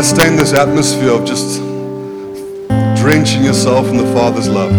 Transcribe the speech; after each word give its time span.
guys 0.00 0.08
stay 0.08 0.28
in 0.28 0.36
this 0.36 0.54
atmosphere 0.54 1.10
of 1.10 1.26
just 1.26 1.58
drenching 2.98 3.44
yourself 3.44 3.86
in 3.88 3.98
the 3.98 4.12
Father's 4.14 4.48
love. 4.48 4.72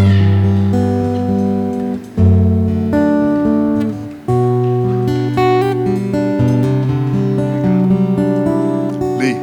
Lee, 9.20 9.34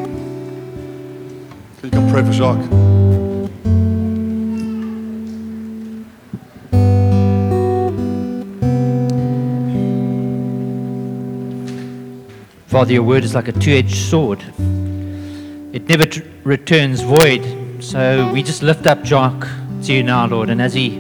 can 1.77 1.85
you 1.85 1.91
come 1.91 2.11
pray 2.11 2.25
for 2.25 2.33
Jacques. 2.33 2.69
Father, 12.67 12.93
your 12.95 13.05
word 13.05 13.23
is 13.23 13.37
like 13.37 13.47
a 13.47 13.53
two 13.53 13.71
edged 13.71 13.95
sword. 13.95 14.43
Never 15.89 16.05
t- 16.05 16.23
returns 16.45 17.01
void. 17.01 17.83
So 17.83 18.31
we 18.31 18.43
just 18.43 18.63
lift 18.63 18.87
up 18.87 19.05
Jacques 19.07 19.49
to 19.85 19.93
you 19.95 20.03
now, 20.03 20.27
Lord. 20.27 20.51
And 20.51 20.61
as 20.61 20.75
he 20.75 20.99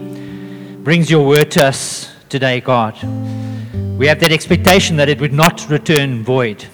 brings 0.82 1.10
your 1.10 1.26
word 1.26 1.50
to 1.52 1.66
us 1.66 2.10
today, 2.30 2.60
God, 2.62 2.94
we 3.98 4.06
have 4.06 4.18
that 4.20 4.32
expectation 4.32 4.96
that 4.96 5.10
it 5.10 5.20
would 5.20 5.34
not 5.34 5.68
return 5.68 6.24
void. 6.24 6.64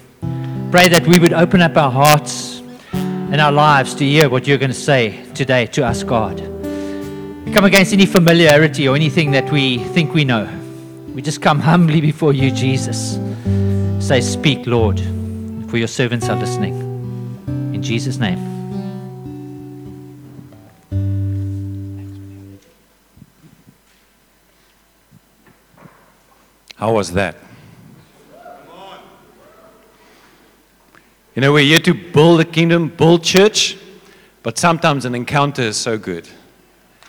Pray 0.70 0.86
that 0.88 1.04
we 1.08 1.18
would 1.18 1.32
open 1.32 1.60
up 1.60 1.76
our 1.76 1.90
hearts 1.90 2.62
and 2.92 3.40
our 3.40 3.50
lives 3.50 3.94
to 3.94 4.04
hear 4.04 4.30
what 4.30 4.46
you're 4.46 4.58
going 4.58 4.70
to 4.70 4.76
say 4.76 5.24
today 5.34 5.66
to 5.66 5.84
us, 5.84 6.04
God. 6.04 6.38
We 7.44 7.52
come 7.52 7.64
against 7.64 7.92
any 7.92 8.06
familiarity 8.06 8.86
or 8.86 8.94
anything 8.94 9.32
that 9.32 9.50
we 9.50 9.78
think 9.78 10.14
we 10.14 10.24
know. 10.24 10.48
We 11.12 11.20
just 11.20 11.42
come 11.42 11.58
humbly 11.58 12.00
before 12.00 12.32
you, 12.32 12.52
Jesus. 12.52 13.18
Say, 13.98 14.20
Speak, 14.20 14.68
Lord, 14.68 15.00
for 15.68 15.78
your 15.78 15.88
servants 15.88 16.28
are 16.28 16.36
listening. 16.36 16.83
Jesus' 17.84 18.16
name. 18.16 18.38
How 26.76 26.92
was 26.92 27.12
that? 27.12 27.36
You 31.34 31.40
know, 31.40 31.52
we're 31.52 31.64
here 31.64 31.78
to 31.80 31.94
build 31.94 32.40
a 32.40 32.44
kingdom, 32.44 32.88
build 32.88 33.24
church, 33.24 33.76
but 34.42 34.56
sometimes 34.56 35.04
an 35.04 35.14
encounter 35.14 35.62
is 35.62 35.76
so 35.76 35.98
good. 35.98 36.28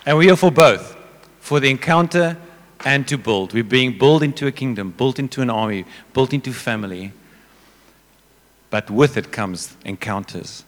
And 0.05 0.17
we're 0.17 0.23
here 0.23 0.35
for 0.35 0.51
both 0.51 0.95
for 1.39 1.59
the 1.59 1.69
encounter 1.69 2.37
and 2.83 3.07
to 3.07 3.17
build. 3.17 3.53
We're 3.53 3.63
being 3.63 3.97
built 3.97 4.23
into 4.23 4.47
a 4.47 4.51
kingdom, 4.51 4.91
built 4.91 5.19
into 5.19 5.41
an 5.41 5.49
army, 5.49 5.85
built 6.13 6.33
into 6.33 6.51
family. 6.53 7.13
But 8.75 8.91
with 8.91 9.15
it 9.15 9.31
comes 9.31 9.77
encounters 9.85 10.65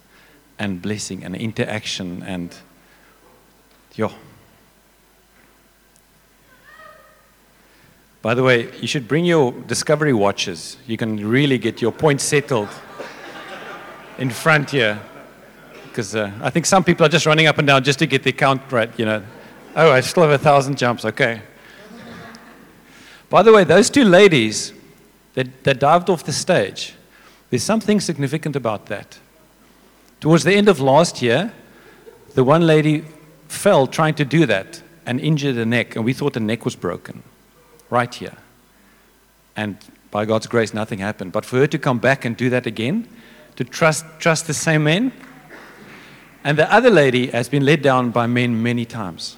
and 0.58 0.82
blessing 0.82 1.26
and 1.26 1.36
interaction 1.36 2.24
and, 2.24 2.56
yo. 3.96 4.14
By 8.22 8.34
the 8.34 8.44
way, 8.44 8.72
you 8.80 8.88
should 8.88 9.10
bring 9.10 9.26
your 9.26 9.52
discovery 9.52 10.14
watches. 10.14 10.78
You 10.88 10.96
can 10.96 11.28
really 11.28 11.58
get 11.58 11.82
your 11.82 11.92
points 11.92 12.24
settled 12.24 12.70
in 14.18 14.30
front 14.30 14.72
here. 14.72 15.02
Because 15.90 16.16
uh, 16.16 16.32
I 16.42 16.50
think 16.50 16.66
some 16.66 16.86
people 16.86 17.06
are 17.06 17.10
just 17.10 17.26
running 17.26 17.48
up 17.48 17.58
and 17.58 17.68
down 17.68 17.84
just 17.84 18.00
to 18.00 18.08
get 18.08 18.24
the 18.24 18.32
count 18.32 18.62
right, 18.72 18.98
you 18.98 19.04
know. 19.04 19.22
Oh, 19.76 19.92
I 19.92 20.00
still 20.00 20.24
have 20.24 20.32
a 20.32 20.38
thousand 20.38 20.78
jumps, 20.78 21.04
okay. 21.04 21.42
By 23.30 23.44
the 23.44 23.52
way, 23.52 23.66
those 23.66 23.90
two 23.90 24.06
ladies 24.06 24.72
that, 25.34 25.66
that 25.66 25.82
dived 25.82 26.10
off 26.10 26.24
the 26.24 26.32
stage, 26.32 26.94
there's 27.50 27.64
something 27.64 28.00
significant 28.00 28.56
about 28.56 28.88
that. 28.88 29.20
Towards 30.20 30.44
the 30.44 30.54
end 30.54 30.68
of 30.68 30.80
last 30.80 31.22
year, 31.22 31.54
the 32.36 32.44
one 32.44 32.66
lady 32.66 33.06
fell 33.48 33.88
trying 33.88 34.16
to 34.16 34.26
do 34.26 34.46
that 34.46 34.82
and 35.06 35.20
injured 35.20 35.56
her 35.56 35.66
neck, 35.66 35.96
and 35.96 36.04
we 36.04 36.14
thought 36.14 36.34
the 36.34 36.40
neck 36.40 36.66
was 36.66 36.76
broken 36.76 37.24
right 37.90 38.14
here. 38.14 38.36
And 39.56 39.78
by 40.12 40.26
God's 40.26 40.48
grace, 40.48 40.74
nothing 40.74 41.00
happened. 41.00 41.32
But 41.32 41.46
for 41.46 41.58
her 41.58 41.68
to 41.68 41.78
come 41.78 42.00
back 42.00 42.26
and 42.26 42.36
do 42.36 42.50
that 42.50 42.66
again, 42.66 43.08
to 43.56 43.64
trust, 43.64 44.06
trust 44.20 44.48
the 44.48 44.54
same 44.54 44.84
men, 44.84 45.12
and 46.44 46.58
the 46.58 46.72
other 46.72 46.90
lady 46.90 47.28
has 47.28 47.50
been 47.50 47.66
led 47.66 47.82
down 47.82 48.12
by 48.12 48.28
men 48.28 48.62
many 48.62 48.86
times. 48.86 49.38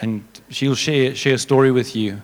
And 0.00 0.24
she'll 0.50 0.74
share, 0.74 1.14
share 1.14 1.34
a 1.34 1.38
story 1.38 1.70
with 1.70 1.96
you 1.96 2.20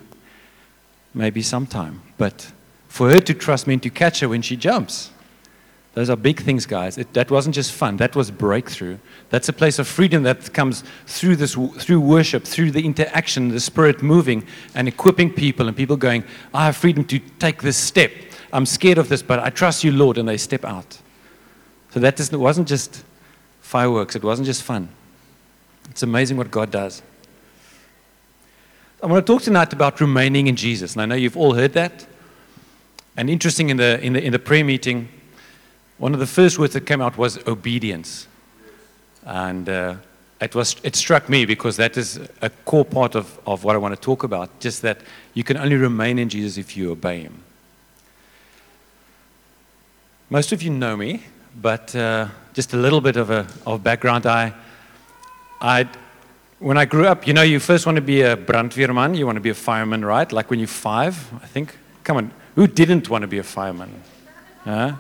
maybe 1.15 1.42
sometime. 1.42 2.03
But 2.19 2.53
for 2.92 3.08
her 3.08 3.20
to 3.20 3.32
trust 3.32 3.66
men 3.66 3.80
to 3.80 3.88
catch 3.88 4.20
her 4.20 4.28
when 4.28 4.42
she 4.42 4.54
jumps, 4.54 5.10
those 5.94 6.10
are 6.10 6.16
big 6.16 6.42
things, 6.42 6.66
guys. 6.66 6.98
It, 6.98 7.14
that 7.14 7.30
wasn't 7.30 7.54
just 7.54 7.72
fun. 7.72 7.97
That 7.97 8.14
was 8.14 8.30
breakthrough. 8.30 8.98
That's 9.30 9.48
a 9.48 9.53
place 9.54 9.78
of 9.78 9.88
freedom 9.88 10.25
that 10.25 10.53
comes 10.53 10.84
through 11.06 11.36
this, 11.36 11.54
through 11.54 12.00
worship, 12.00 12.44
through 12.44 12.70
the 12.70 12.84
interaction, 12.84 13.48
the 13.48 13.60
Spirit 13.60 14.03
moving 14.03 14.47
and 14.75 14.88
equipping 14.88 15.32
people, 15.32 15.69
and 15.69 15.75
people 15.75 15.97
going, 15.97 16.25
"I 16.53 16.66
have 16.66 16.76
freedom 16.76 17.04
to 17.06 17.19
take 17.38 17.62
this 17.62 17.78
step. 17.78 18.12
I'm 18.53 18.66
scared 18.66 18.98
of 18.98 19.09
this, 19.09 19.22
but 19.22 19.38
I 19.38 19.48
trust 19.48 19.84
you, 19.84 19.92
Lord," 19.92 20.19
and 20.19 20.28
they 20.28 20.36
step 20.36 20.62
out. 20.62 20.98
So 21.94 22.00
that 22.00 22.20
wasn't 22.32 22.69
just 22.69 23.04
fireworks. 23.62 24.14
It 24.16 24.22
wasn't 24.22 24.44
just 24.47 24.62
fun. 24.62 24.91
It's 25.91 26.03
amazing 26.03 26.36
what 26.36 26.50
God 26.50 26.70
does. 26.70 27.00
I 29.03 29.06
want 29.06 29.26
to 29.26 29.32
talk 29.32 29.42
tonight 29.42 29.72
about 29.72 29.98
remaining 29.98 30.47
in 30.47 30.56
Jesus, 30.56 30.92
and 30.92 31.00
I 31.00 31.06
know 31.06 31.14
you've 31.14 31.38
all 31.38 31.54
heard 31.54 31.72
that. 31.72 32.06
And 33.16 33.28
interesting 33.28 33.70
in 33.70 33.76
the 33.76 34.00
in 34.00 34.14
the 34.14 34.24
in 34.24 34.32
the 34.32 34.38
prayer 34.38 34.64
meeting 34.64 35.08
one 36.02 36.14
of 36.14 36.18
the 36.18 36.26
first 36.26 36.58
words 36.58 36.72
that 36.72 36.84
came 36.84 37.00
out 37.00 37.16
was 37.16 37.38
obedience. 37.46 38.26
And 39.24 39.68
uh, 39.68 39.94
it, 40.40 40.52
was, 40.52 40.74
it 40.82 40.96
struck 40.96 41.28
me 41.28 41.44
because 41.44 41.76
that 41.76 41.96
is 41.96 42.18
a 42.40 42.50
core 42.50 42.84
part 42.84 43.14
of, 43.14 43.38
of 43.46 43.62
what 43.62 43.76
I 43.76 43.78
want 43.78 43.94
to 43.94 44.00
talk 44.00 44.24
about, 44.24 44.58
just 44.58 44.82
that 44.82 44.98
you 45.34 45.44
can 45.44 45.56
only 45.56 45.76
remain 45.76 46.18
in 46.18 46.28
Jesus 46.28 46.58
if 46.58 46.76
you 46.76 46.90
obey 46.90 47.20
Him. 47.20 47.44
Most 50.28 50.50
of 50.50 50.60
you 50.60 50.70
know 50.70 50.96
me, 50.96 51.22
but 51.60 51.94
uh, 51.94 52.26
just 52.52 52.72
a 52.72 52.76
little 52.76 53.00
bit 53.00 53.16
of, 53.16 53.30
a, 53.30 53.46
of 53.64 53.84
background. 53.84 54.26
I, 54.26 54.54
I, 55.60 55.88
when 56.58 56.78
I 56.78 56.84
grew 56.84 57.06
up, 57.06 57.28
you 57.28 57.32
know, 57.32 57.42
you 57.42 57.60
first 57.60 57.86
want 57.86 57.94
to 57.94 58.02
be 58.02 58.22
a 58.22 58.36
brandweerman, 58.36 59.16
you 59.16 59.24
want 59.24 59.36
to 59.36 59.40
be 59.40 59.50
a 59.50 59.54
fireman, 59.54 60.04
right? 60.04 60.32
Like 60.32 60.50
when 60.50 60.58
you're 60.58 60.66
five, 60.66 61.32
I 61.40 61.46
think. 61.46 61.78
Come 62.02 62.16
on, 62.16 62.32
who 62.54 62.66
didn't 62.66 63.08
want 63.08 63.22
to 63.22 63.28
be 63.28 63.38
a 63.38 63.42
fireman? 63.42 64.02
Huh? 64.64 64.96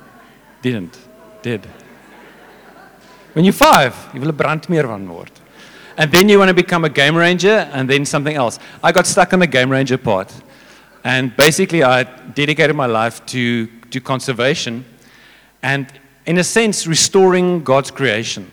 Didn't. 0.62 0.98
Did. 1.42 1.66
When 3.32 3.44
you're 3.44 3.52
five, 3.52 3.96
you 4.14 4.20
will 4.20 4.30
a 4.30 4.32
brandweerman 4.32 5.08
word. 5.08 5.30
And 5.96 6.10
then 6.10 6.28
you 6.28 6.38
want 6.38 6.48
to 6.48 6.54
become 6.54 6.84
a 6.84 6.88
game 6.88 7.16
ranger 7.16 7.68
and 7.72 7.88
then 7.88 8.04
something 8.04 8.34
else. 8.34 8.58
I 8.82 8.92
got 8.92 9.06
stuck 9.06 9.32
on 9.32 9.40
the 9.40 9.46
game 9.46 9.70
ranger 9.70 9.98
part. 9.98 10.32
And 11.04 11.36
basically, 11.36 11.82
I 11.82 12.04
dedicated 12.04 12.76
my 12.76 12.86
life 12.86 13.24
to, 13.26 13.66
to 13.66 14.00
conservation 14.00 14.84
and, 15.62 15.86
in 16.26 16.38
a 16.38 16.44
sense, 16.44 16.86
restoring 16.86 17.64
God's 17.64 17.90
creation. 17.90 18.50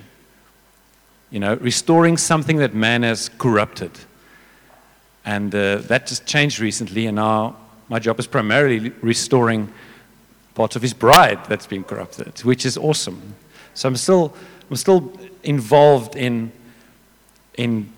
You 1.29 1.39
know, 1.39 1.55
restoring 1.55 2.17
something 2.17 2.57
that 2.57 2.73
man 2.73 3.03
has 3.03 3.29
corrupted. 3.37 3.91
And 5.25 5.53
uh, 5.53 5.77
that 5.77 6.07
just 6.07 6.25
changed 6.25 6.59
recently, 6.59 7.05
and 7.05 7.17
now 7.17 7.55
my 7.89 7.99
job 7.99 8.19
is 8.19 8.27
primarily 8.27 8.91
restoring 9.01 9.71
parts 10.53 10.75
of 10.75 10.81
his 10.81 10.93
bride 10.93 11.43
that's 11.45 11.67
been 11.67 11.83
corrupted, 11.83 12.39
which 12.39 12.65
is 12.65 12.77
awesome. 12.77 13.35
So 13.73 13.87
I'm 13.89 13.95
still, 13.95 14.35
I'm 14.69 14.75
still 14.75 15.11
involved 15.43 16.15
in, 16.15 16.51
in 17.55 17.89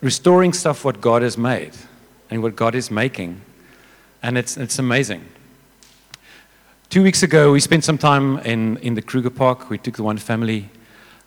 restoring 0.00 0.52
stuff 0.52 0.84
what 0.84 1.00
God 1.00 1.22
has 1.22 1.38
made 1.38 1.72
and 2.30 2.42
what 2.42 2.56
God 2.56 2.74
is 2.74 2.90
making. 2.90 3.40
And 4.22 4.36
it's, 4.36 4.56
it's 4.56 4.78
amazing. 4.78 5.24
Two 6.88 7.02
weeks 7.02 7.22
ago, 7.22 7.52
we 7.52 7.60
spent 7.60 7.84
some 7.84 7.98
time 7.98 8.38
in, 8.38 8.76
in 8.78 8.94
the 8.94 9.02
Kruger 9.02 9.30
Park. 9.30 9.70
We 9.70 9.78
took 9.78 9.96
the 9.96 10.02
one 10.02 10.18
family, 10.18 10.68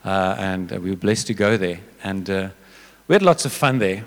uh, 0.04 0.36
and 0.38 0.70
we 0.70 0.90
were 0.90 0.96
blessed 0.96 1.26
to 1.28 1.34
go 1.34 1.56
there. 1.56 1.80
And 2.02 2.28
uh, 2.28 2.48
we 3.08 3.14
had 3.14 3.22
lots 3.22 3.44
of 3.46 3.52
fun 3.52 3.78
there. 3.78 4.04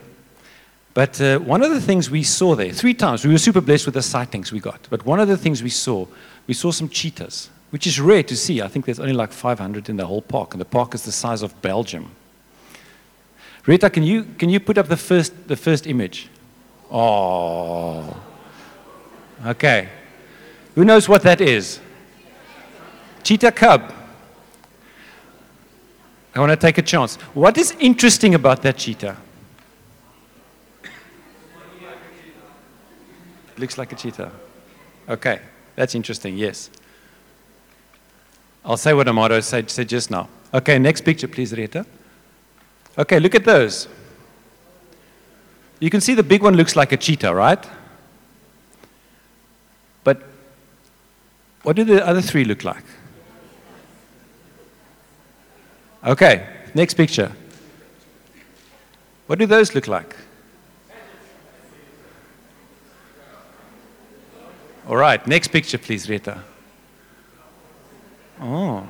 But 0.97 1.21
uh, 1.21 1.37
one 1.37 1.61
of 1.61 1.69
the 1.69 1.79
things 1.79 2.09
we 2.09 2.23
saw 2.23 2.55
there, 2.55 2.71
three 2.71 2.95
times, 2.95 3.23
we 3.23 3.31
were 3.31 3.37
super 3.37 3.61
blessed 3.61 3.85
with 3.85 3.93
the 3.93 4.01
sightings 4.01 4.51
we 4.51 4.59
got. 4.59 4.87
But 4.89 5.05
one 5.05 5.19
of 5.19 5.27
the 5.27 5.37
things 5.37 5.61
we 5.61 5.69
saw 5.69 6.07
we 6.47 6.55
saw 6.55 6.71
some 6.71 6.89
cheetahs, 6.89 7.51
which 7.69 7.85
is 7.85 8.01
rare 8.01 8.23
to 8.23 8.35
see. 8.35 8.63
I 8.63 8.67
think 8.67 8.85
there's 8.85 8.99
only 8.99 9.13
like 9.13 9.31
500 9.31 9.89
in 9.89 9.97
the 9.97 10.07
whole 10.07 10.23
park, 10.23 10.55
and 10.55 10.59
the 10.59 10.65
park 10.65 10.95
is 10.95 11.03
the 11.03 11.11
size 11.11 11.43
of 11.43 11.61
Belgium. 11.61 12.09
Rita, 13.67 13.91
can 13.91 14.01
you, 14.01 14.23
can 14.39 14.49
you 14.49 14.59
put 14.59 14.79
up 14.79 14.87
the 14.87 14.97
first, 14.97 15.47
the 15.47 15.55
first 15.55 15.85
image? 15.85 16.29
Oh. 16.89 18.19
Okay. 19.45 19.89
Who 20.73 20.83
knows 20.83 21.07
what 21.07 21.21
that 21.21 21.41
is? 21.41 21.79
Cheetah 23.21 23.51
cub. 23.51 23.93
I 26.33 26.39
want 26.39 26.53
to 26.53 26.55
take 26.55 26.79
a 26.79 26.81
chance. 26.81 27.17
What 27.35 27.55
is 27.59 27.75
interesting 27.79 28.33
about 28.33 28.63
that 28.63 28.77
cheetah? 28.77 29.17
Looks 33.57 33.77
like 33.77 33.91
a 33.91 33.95
cheetah. 33.95 34.31
Okay. 35.09 35.39
That's 35.77 35.93
interesting, 35.93 36.35
yes. 36.37 36.71
I'll 38.65 38.77
say 38.77 38.93
what 38.95 39.07
Amado 39.07 39.39
said, 39.41 39.69
said 39.69 39.87
just 39.87 40.09
now. 40.09 40.27
Okay, 40.51 40.79
next 40.79 41.01
picture, 41.01 41.27
please, 41.27 41.53
Rita. 41.53 41.85
Okay, 42.97 43.19
look 43.19 43.35
at 43.35 43.45
those. 43.45 43.87
You 45.79 45.91
can 45.91 46.01
see 46.01 46.15
the 46.15 46.23
big 46.23 46.41
one 46.41 46.55
looks 46.55 46.75
like 46.75 46.91
a 46.91 46.97
cheetah, 46.97 47.33
right? 47.33 47.63
But 50.03 50.23
what 51.61 51.75
do 51.75 51.83
the 51.83 52.05
other 52.05 52.21
three 52.21 52.43
look 52.43 52.63
like? 52.63 52.83
Okay, 56.03 56.47
next 56.73 56.95
picture. 56.95 57.31
What 59.27 59.37
do 59.37 59.45
those 59.45 59.75
look 59.75 59.87
like? 59.87 60.15
All 64.87 64.95
right, 64.95 65.25
next 65.27 65.49
picture, 65.49 65.77
please, 65.77 66.09
Rita. 66.09 66.41
Oh. 68.39 68.87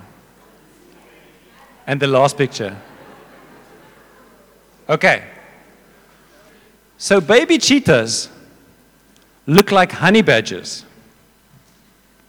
And 1.88 2.00
the 2.00 2.06
last 2.06 2.38
picture. 2.38 2.78
Okay. 4.88 5.24
So 7.00 7.20
baby 7.20 7.58
cheetahs 7.58 8.30
look 9.48 9.72
like 9.72 9.92
honey 9.92 10.22
badgers. 10.22 10.86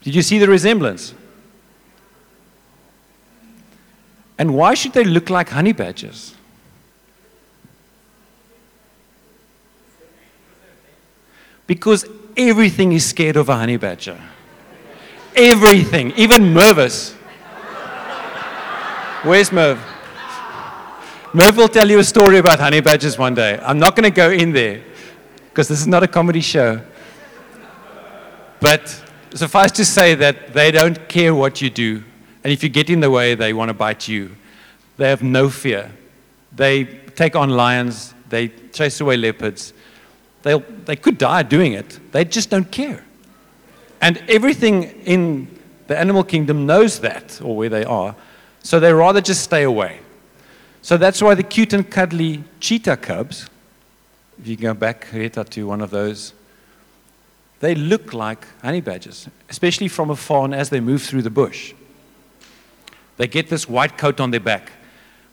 Did 0.01 0.15
you 0.15 0.23
see 0.23 0.39
the 0.39 0.47
resemblance? 0.47 1.13
And 4.37 4.55
why 4.55 4.73
should 4.73 4.93
they 4.93 5.03
look 5.03 5.29
like 5.29 5.49
honey 5.49 5.73
badgers? 5.73 6.33
Because 11.67 12.05
everything 12.39 12.93
is 12.93 13.05
scared 13.05 13.35
of 13.35 13.49
a 13.49 13.55
honey 13.55 13.77
badger. 13.77 14.19
Everything, 15.35 16.11
even 16.11 16.53
Mervis. 16.53 17.13
Where's 19.23 19.51
Merv? 19.51 19.77
Merv 21.33 21.57
will 21.57 21.67
tell 21.67 21.89
you 21.89 21.99
a 21.99 22.03
story 22.03 22.37
about 22.37 22.59
honey 22.59 22.79
badgers 22.81 23.17
one 23.17 23.35
day. 23.35 23.59
I'm 23.61 23.77
not 23.77 23.95
going 23.95 24.05
to 24.09 24.15
go 24.15 24.31
in 24.31 24.53
there 24.53 24.81
because 25.49 25.67
this 25.67 25.81
is 25.81 25.87
not 25.87 26.01
a 26.01 26.07
comedy 26.07 26.41
show. 26.41 26.81
But 28.61 29.03
suffice 29.35 29.71
to 29.73 29.85
say 29.85 30.15
that 30.15 30.53
they 30.53 30.71
don't 30.71 31.07
care 31.07 31.35
what 31.35 31.61
you 31.61 31.69
do. 31.69 32.03
And 32.43 32.53
if 32.53 32.63
you 32.63 32.69
get 32.69 32.89
in 32.89 33.01
the 33.01 33.11
way, 33.11 33.35
they 33.35 33.53
want 33.53 33.69
to 33.69 33.73
bite 33.73 34.07
you. 34.07 34.35
They 34.97 35.09
have 35.09 35.21
no 35.21 35.49
fear. 35.49 35.91
They 36.55 36.85
take 37.15 37.35
on 37.35 37.49
lions, 37.49 38.13
they 38.29 38.47
chase 38.47 39.01
away 39.01 39.17
leopards. 39.17 39.73
They'll, 40.43 40.63
they 40.85 40.95
could 40.95 41.17
die 41.17 41.43
doing 41.43 41.73
it, 41.73 41.99
they 42.11 42.25
just 42.25 42.49
don't 42.49 42.71
care. 42.71 43.03
And 44.01 44.17
everything 44.29 44.83
in 45.05 45.47
the 45.87 45.97
animal 45.97 46.23
kingdom 46.23 46.65
knows 46.65 46.99
that, 46.99 47.41
or 47.41 47.55
where 47.55 47.69
they 47.69 47.83
are, 47.83 48.15
so 48.63 48.79
they 48.79 48.93
rather 48.93 49.21
just 49.21 49.43
stay 49.43 49.63
away. 49.63 49.99
So 50.81 50.97
that's 50.97 51.21
why 51.21 51.35
the 51.35 51.43
cute 51.43 51.73
and 51.73 51.89
cuddly 51.89 52.43
cheetah 52.59 52.97
cubs, 52.97 53.49
if 54.39 54.47
you 54.47 54.55
go 54.55 54.73
back, 54.73 55.07
Rita, 55.11 55.43
to 55.43 55.67
one 55.67 55.81
of 55.81 55.89
those, 55.89 56.33
they 57.59 57.75
look 57.75 58.13
like 58.13 58.47
honey 58.61 58.79
badgers, 58.79 59.27
especially 59.49 59.89
from 59.89 60.09
afar 60.09 60.45
and 60.45 60.55
as 60.55 60.69
they 60.69 60.79
move 60.79 61.01
through 61.01 61.23
the 61.23 61.29
bush. 61.29 61.73
They 63.17 63.27
get 63.27 63.49
this 63.49 63.67
white 63.67 63.97
coat 63.97 64.21
on 64.21 64.31
their 64.31 64.39
back, 64.39 64.71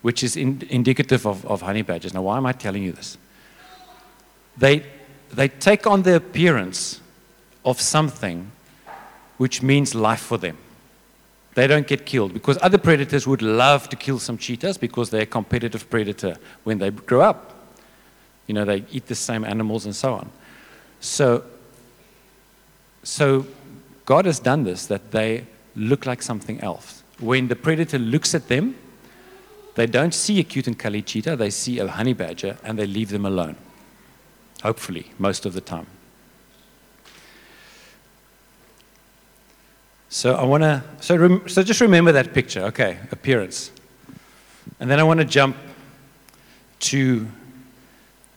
which 0.03 0.25
is 0.25 0.37
in, 0.37 0.67
indicative 0.69 1.25
of, 1.25 1.47
of 1.47 1.63
honey 1.63 1.83
badgers. 1.83 2.13
Now, 2.13 2.23
why 2.23 2.37
am 2.37 2.47
I 2.47 2.53
telling 2.53 2.83
you 2.83 2.91
this? 2.91 3.17
They, 4.57 4.85
they 5.37 5.49
take 5.49 5.87
on 5.87 6.03
the 6.03 6.17
appearance 6.17 7.01
of 7.65 7.81
something 7.81 8.51
which 9.37 9.63
means 9.63 9.95
life 9.95 10.21
for 10.21 10.39
them. 10.39 10.57
They 11.55 11.67
don't 11.67 11.87
get 11.87 12.07
killed 12.07 12.33
because 12.33 12.59
other 12.63 12.79
predators 12.79 13.27
would 13.27 13.43
love 13.43 13.89
to 13.91 13.97
kill 13.97 14.19
some 14.19 14.39
cheetahs 14.39 14.79
because 14.79 15.11
they're 15.11 15.23
a 15.23 15.27
competitive 15.27 15.89
predator 15.91 16.37
when 16.65 16.79
they 16.79 16.91
grow 16.91 17.21
up. 17.21 17.55
You 18.47 18.55
know, 18.55 18.65
they 18.65 18.85
eat 18.91 19.07
the 19.07 19.15
same 19.15 19.45
animals 19.45 19.85
and 19.85 19.95
so 19.95 20.15
on. 20.15 20.31
So, 21.01 21.45
so 23.03 23.47
God 24.07 24.25
has 24.25 24.41
done 24.41 24.65
this 24.65 24.87
that 24.87 25.11
they 25.11 25.47
look 25.75 26.07
like 26.07 26.23
something 26.23 26.61
else. 26.61 27.03
When 27.21 27.49
the 27.49 27.57
predator 27.57 27.99
looks 27.99 28.35
at 28.35 28.49
them, 28.49 28.75
they 29.75 29.87
don't 29.87 30.15
see 30.15 30.41
a 30.41 30.45
cute 30.45 30.67
and 30.67 30.79
cuddly 30.79 31.03
cheetah, 31.03 31.37
they 31.37 31.51
see 31.51 31.79
a 31.79 31.87
honey 31.87 32.15
badger 32.15 32.57
and 32.65 32.79
they 32.79 32.87
leave 32.87 33.11
them 33.11 33.27
alone. 33.27 33.57
Hopefully, 34.63 35.13
most 35.19 35.47
of 35.47 35.53
the 35.53 35.61
time. 35.61 35.87
So 40.09 40.35
I 40.35 40.45
want 40.45 40.63
to, 40.63 40.83
so, 41.01 41.17
rem, 41.17 41.49
so 41.49 41.63
just 41.63 41.81
remember 41.81 42.13
that 42.13 42.33
picture, 42.33 42.63
okay, 42.63 42.99
appearance. 43.11 43.71
And 44.81 44.91
then 44.91 44.99
I 44.99 45.03
want 45.03 45.21
to 45.21 45.27
jump 45.27 45.57
to 46.81 47.27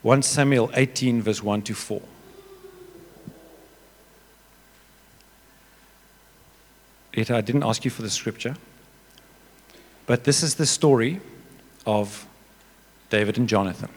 1 0.02 0.22
Samuel 0.22 0.72
18, 0.74 1.22
verse 1.22 1.44
1 1.44 1.62
to 1.64 1.74
4. 1.74 2.02
Rita, 7.16 7.36
I 7.36 7.42
didn't 7.42 7.64
ask 7.64 7.84
you 7.84 7.92
for 7.92 8.02
the 8.02 8.10
scripture, 8.10 8.56
but 10.06 10.24
this 10.24 10.44
is 10.44 10.56
the 10.56 10.66
story 10.66 11.20
of 11.86 12.26
David 13.10 13.38
and 13.38 13.50
Jonathan. 13.50 13.90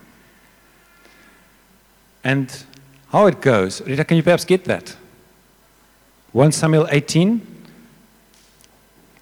And 2.23 2.63
how 3.09 3.27
it 3.27 3.41
goes, 3.41 3.81
Rita, 3.81 4.05
can 4.05 4.17
you 4.17 4.23
perhaps 4.23 4.45
get 4.45 4.65
that? 4.65 4.95
1 6.31 6.51
Samuel 6.51 6.87
18, 6.89 7.45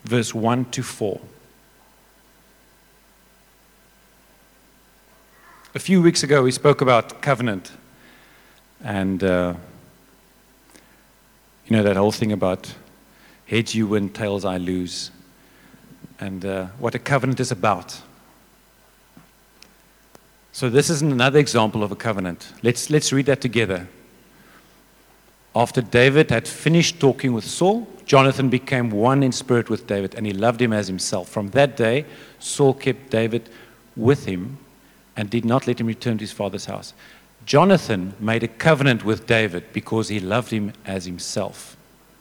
verse 0.03 0.33
1 0.33 0.65
to 0.65 0.83
4. 0.83 1.19
A 5.73 5.79
few 5.79 6.01
weeks 6.01 6.21
ago, 6.21 6.43
we 6.43 6.51
spoke 6.51 6.81
about 6.81 7.21
covenant 7.21 7.71
and, 8.83 9.23
uh, 9.23 9.53
you 11.65 11.75
know, 11.75 11.83
that 11.83 11.95
whole 11.95 12.11
thing 12.11 12.31
about 12.31 12.73
heads 13.47 13.75
you 13.75 13.87
win, 13.87 14.09
tails 14.09 14.45
I 14.45 14.57
lose, 14.57 15.11
and 16.19 16.45
uh, 16.45 16.65
what 16.77 16.95
a 16.95 16.99
covenant 16.99 17.39
is 17.39 17.51
about. 17.51 18.01
So, 20.53 20.69
this 20.69 20.89
is 20.89 21.01
another 21.01 21.39
example 21.39 21.83
of 21.83 21.91
a 21.91 21.95
covenant. 21.95 22.51
Let's, 22.61 22.89
let's 22.89 23.13
read 23.13 23.27
that 23.27 23.41
together. 23.41 23.87
After 25.55 25.81
David 25.81 26.29
had 26.29 26.47
finished 26.47 26.99
talking 26.99 27.33
with 27.33 27.43
Saul, 27.43 27.87
Jonathan 28.05 28.49
became 28.49 28.89
one 28.89 29.23
in 29.23 29.31
spirit 29.31 29.69
with 29.69 29.87
David, 29.87 30.15
and 30.15 30.25
he 30.25 30.33
loved 30.33 30.61
him 30.61 30.73
as 30.73 30.87
himself. 30.87 31.29
From 31.29 31.49
that 31.49 31.75
day, 31.77 32.05
Saul 32.39 32.73
kept 32.73 33.09
David 33.09 33.49
with 33.95 34.25
him 34.25 34.57
and 35.15 35.29
did 35.29 35.45
not 35.45 35.67
let 35.67 35.79
him 35.79 35.87
return 35.87 36.17
to 36.17 36.23
his 36.23 36.31
father's 36.31 36.65
house. 36.65 36.93
Jonathan 37.45 38.13
made 38.19 38.43
a 38.43 38.47
covenant 38.47 39.03
with 39.03 39.27
David 39.27 39.63
because 39.73 40.09
he 40.09 40.19
loved 40.19 40.51
him 40.51 40.73
as 40.85 41.05
himself. 41.05 41.75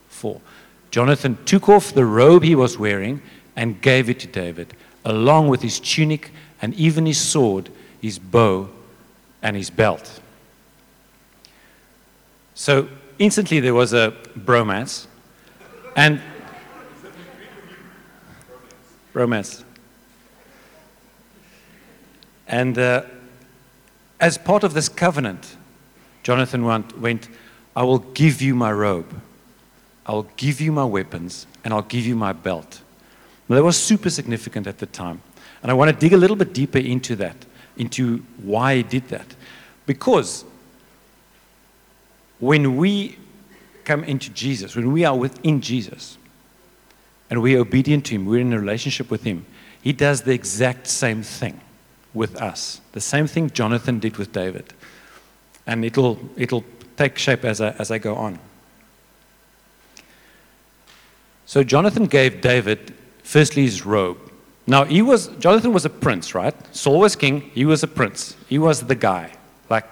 Four. 0.09 0.41
Jonathan 0.89 1.37
took 1.45 1.69
off 1.69 1.93
the 1.93 2.05
robe 2.05 2.43
he 2.43 2.55
was 2.55 2.77
wearing 2.77 3.21
and 3.55 3.81
gave 3.81 4.09
it 4.09 4.19
to 4.19 4.27
David, 4.27 4.73
along 5.05 5.47
with 5.47 5.61
his 5.61 5.79
tunic 5.79 6.31
and 6.61 6.73
even 6.75 7.05
his 7.05 7.19
sword, 7.19 7.69
his 8.01 8.19
bow, 8.19 8.69
and 9.41 9.55
his 9.55 9.69
belt. 9.69 10.19
So 12.55 12.89
instantly 13.19 13.59
there 13.59 13.73
was 13.73 13.93
a 13.93 14.13
bromance. 14.37 15.07
And 15.95 16.21
romance. 19.13 19.63
And 22.47 22.77
uh, 22.77 23.03
as 24.19 24.37
part 24.37 24.63
of 24.63 24.73
this 24.73 24.89
covenant, 24.89 25.55
Jonathan 26.23 26.65
went, 26.65 27.29
I 27.75 27.83
will 27.83 27.99
give 27.99 28.41
you 28.41 28.53
my 28.55 28.71
robe, 28.71 29.21
I 30.05 30.11
will 30.11 30.27
give 30.35 30.61
you 30.61 30.71
my 30.71 30.85
weapons, 30.85 31.47
and 31.63 31.73
I'll 31.73 31.81
give 31.81 32.05
you 32.05 32.15
my 32.15 32.33
belt. 32.33 32.81
Now, 33.47 33.55
that 33.55 33.63
was 33.63 33.77
super 33.77 34.09
significant 34.09 34.67
at 34.67 34.77
the 34.77 34.85
time. 34.85 35.21
And 35.61 35.71
I 35.71 35.73
want 35.73 35.91
to 35.91 35.95
dig 35.95 36.13
a 36.13 36.17
little 36.17 36.35
bit 36.35 36.53
deeper 36.53 36.79
into 36.79 37.15
that, 37.17 37.35
into 37.81 38.23
why 38.43 38.77
he 38.77 38.83
did 38.83 39.07
that. 39.09 39.25
Because 39.87 40.45
when 42.39 42.77
we 42.77 43.17
come 43.83 44.03
into 44.03 44.29
Jesus, 44.29 44.75
when 44.75 44.91
we 44.91 45.03
are 45.03 45.17
within 45.17 45.61
Jesus, 45.61 46.17
and 47.29 47.41
we're 47.41 47.59
obedient 47.59 48.05
to 48.05 48.15
Him, 48.15 48.25
we're 48.25 48.41
in 48.41 48.53
a 48.53 48.59
relationship 48.59 49.09
with 49.09 49.23
Him, 49.23 49.45
He 49.81 49.93
does 49.93 50.21
the 50.21 50.33
exact 50.33 50.87
same 50.87 51.23
thing 51.23 51.59
with 52.13 52.39
us. 52.41 52.81
The 52.91 53.01
same 53.01 53.25
thing 53.25 53.49
Jonathan 53.49 53.99
did 53.99 54.17
with 54.17 54.31
David. 54.31 54.73
And 55.65 55.83
it'll, 55.83 56.19
it'll 56.35 56.65
take 56.97 57.17
shape 57.17 57.45
as 57.45 57.61
I, 57.61 57.69
as 57.71 57.89
I 57.89 57.97
go 57.97 58.15
on. 58.15 58.37
So 61.45 61.63
Jonathan 61.63 62.05
gave 62.05 62.41
David, 62.41 62.93
firstly, 63.23 63.63
his 63.63 63.85
robe. 63.85 64.30
Now, 64.67 64.85
he 64.85 65.01
was, 65.01 65.27
Jonathan 65.39 65.73
was 65.73 65.85
a 65.85 65.89
prince, 65.89 66.35
right? 66.35 66.55
Saul 66.75 66.99
was 66.99 67.15
king, 67.15 67.41
he 67.53 67.65
was 67.65 67.83
a 67.83 67.87
prince. 67.87 68.35
He 68.47 68.59
was 68.59 68.81
the 68.81 68.95
guy, 68.95 69.33
like 69.69 69.85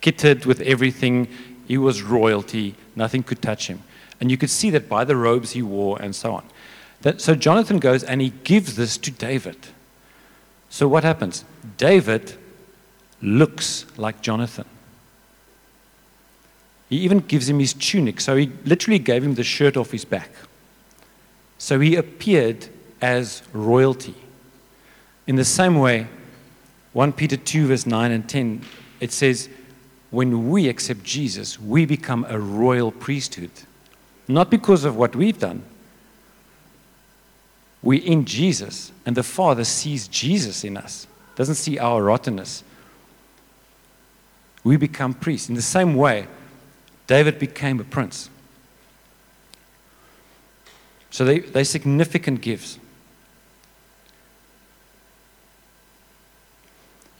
kitted 0.00 0.46
with 0.46 0.60
everything. 0.60 1.28
He 1.66 1.76
was 1.76 2.02
royalty, 2.02 2.76
nothing 2.96 3.22
could 3.22 3.42
touch 3.42 3.66
him. 3.66 3.82
And 4.20 4.30
you 4.30 4.36
could 4.36 4.50
see 4.50 4.70
that 4.70 4.88
by 4.88 5.04
the 5.04 5.16
robes 5.16 5.52
he 5.52 5.62
wore 5.62 6.00
and 6.00 6.14
so 6.14 6.34
on. 6.34 6.44
That, 7.02 7.20
so 7.20 7.34
Jonathan 7.34 7.78
goes 7.78 8.04
and 8.04 8.20
he 8.20 8.30
gives 8.44 8.76
this 8.76 8.98
to 8.98 9.10
David. 9.10 9.56
So 10.68 10.86
what 10.86 11.02
happens? 11.02 11.44
David 11.78 12.36
looks 13.22 13.86
like 13.96 14.20
Jonathan. 14.20 14.66
He 16.88 16.98
even 16.98 17.20
gives 17.20 17.48
him 17.48 17.58
his 17.58 17.72
tunic. 17.72 18.20
So 18.20 18.36
he 18.36 18.52
literally 18.64 18.98
gave 18.98 19.24
him 19.24 19.34
the 19.34 19.44
shirt 19.44 19.76
off 19.76 19.92
his 19.92 20.04
back. 20.04 20.30
So 21.58 21.80
he 21.80 21.96
appeared 21.96 22.68
as 23.00 23.42
royalty. 23.52 24.14
In 25.26 25.36
the 25.36 25.44
same 25.44 25.78
way, 25.78 26.06
1 26.92 27.12
Peter 27.12 27.36
2, 27.36 27.68
verse 27.68 27.86
9 27.86 28.10
and 28.10 28.28
10, 28.28 28.64
it 29.00 29.12
says, 29.12 29.48
When 30.10 30.50
we 30.50 30.68
accept 30.68 31.04
Jesus, 31.04 31.60
we 31.60 31.86
become 31.86 32.26
a 32.28 32.38
royal 32.38 32.90
priesthood. 32.90 33.50
Not 34.26 34.50
because 34.50 34.84
of 34.84 34.96
what 34.96 35.14
we've 35.14 35.38
done. 35.38 35.62
We're 37.82 38.02
in 38.02 38.24
Jesus, 38.24 38.92
and 39.06 39.16
the 39.16 39.22
Father 39.22 39.64
sees 39.64 40.06
Jesus 40.08 40.64
in 40.64 40.76
us, 40.76 41.06
doesn't 41.36 41.54
see 41.54 41.78
our 41.78 42.02
rottenness. 42.02 42.62
We 44.62 44.76
become 44.76 45.14
priests. 45.14 45.48
In 45.48 45.54
the 45.54 45.62
same 45.62 45.94
way, 45.94 46.26
David 47.06 47.38
became 47.38 47.80
a 47.80 47.84
prince. 47.84 48.28
So 51.10 51.24
they, 51.24 51.40
they're 51.40 51.64
significant 51.64 52.40
gifts. 52.40 52.78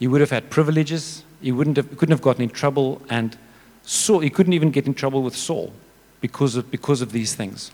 He 0.01 0.07
would 0.07 0.19
have 0.19 0.31
had 0.31 0.49
privileges. 0.49 1.23
He 1.43 1.51
wouldn't 1.51 1.77
have, 1.77 1.95
couldn't 1.95 2.11
have 2.11 2.23
gotten 2.23 2.41
in 2.41 2.49
trouble, 2.49 3.03
and 3.07 3.37
Saul, 3.83 4.21
he 4.21 4.31
couldn't 4.31 4.53
even 4.53 4.71
get 4.71 4.87
in 4.87 4.95
trouble 4.95 5.21
with 5.21 5.35
Saul 5.35 5.73
because 6.21 6.55
of, 6.55 6.71
because 6.71 7.01
of 7.01 7.11
these 7.11 7.35
things. 7.35 7.69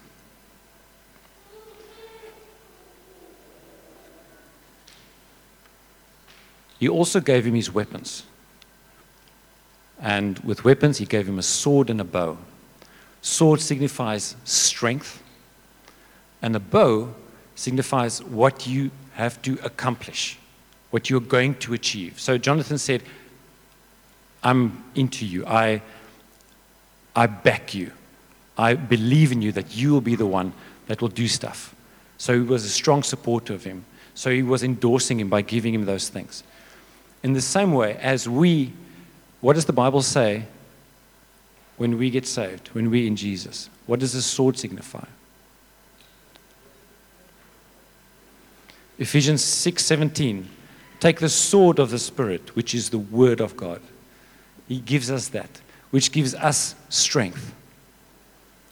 He 6.78 6.90
also 6.90 7.22
gave 7.22 7.46
him 7.46 7.54
his 7.54 7.74
weapons. 7.74 8.24
And 10.02 10.38
with 10.40 10.66
weapons, 10.66 10.98
he 10.98 11.06
gave 11.06 11.30
him 11.30 11.40
a 11.40 11.44
sword 11.44 11.90
and 11.90 12.02
a 12.02 12.04
bow. 12.04 12.38
Sword 13.22 13.62
signifies 13.62 14.36
strength, 14.44 15.24
and 16.42 16.58
a 16.58 16.60
bow 16.60 17.16
signifies 17.56 18.22
what 18.22 18.68
you 18.68 18.92
have 19.14 19.42
to 19.44 19.58
accomplish, 19.64 20.38
what 20.92 21.10
you're 21.10 21.20
going 21.20 21.56
to 21.56 21.74
achieve. 21.74 22.20
So 22.20 22.38
Jonathan 22.38 22.78
said, 22.78 23.04
I'm 24.44 24.84
into 24.96 25.26
you. 25.26 25.46
I, 25.46 25.82
I 27.16 27.28
back 27.28 27.74
you. 27.74 27.92
I 28.58 28.76
believe 28.76 29.32
in 29.32 29.42
you 29.42 29.52
that 29.52 29.76
you 29.76 29.92
will 29.92 30.02
be 30.02 30.16
the 30.16 30.26
one 30.26 30.54
that 30.88 31.02
will 31.02 31.10
do 31.10 31.28
stuff. 31.28 31.76
So 32.18 32.34
he 32.34 32.40
was 32.40 32.66
a 32.66 32.70
strong 32.70 33.04
supporter 33.04 33.54
of 33.54 33.64
him. 33.64 33.86
So 34.16 34.32
he 34.32 34.42
was 34.42 34.64
endorsing 34.64 35.20
him 35.20 35.30
by 35.30 35.42
giving 35.42 35.74
him 35.74 35.86
those 35.86 36.10
things. 36.10 36.44
In 37.22 37.34
the 37.34 37.42
same 37.42 37.74
way, 37.74 37.98
as 37.98 38.28
we, 38.28 38.74
what 39.42 39.54
does 39.54 39.66
the 39.66 39.74
Bible 39.74 40.02
say 40.02 40.46
when 41.78 41.98
we 41.98 42.10
get 42.10 42.26
saved, 42.26 42.70
when 42.70 42.90
we're 42.90 43.06
in 43.06 43.16
Jesus? 43.16 43.70
What 43.86 44.00
does 44.00 44.14
the 44.14 44.22
sword 44.22 44.58
signify? 44.58 45.06
Ephesians 48.98 49.44
6:17 49.44 50.46
Take 51.00 51.20
the 51.20 51.30
sword 51.30 51.80
of 51.80 51.92
the 51.92 52.00
spirit 52.00 52.56
which 52.56 52.74
is 52.74 52.90
the 52.90 52.98
word 52.98 53.40
of 53.40 53.56
God. 53.56 53.82
He 54.68 54.80
gives 54.80 55.12
us 55.12 55.30
that 55.30 55.62
which 55.92 56.12
gives 56.12 56.36
us 56.36 56.76
strength 56.90 57.54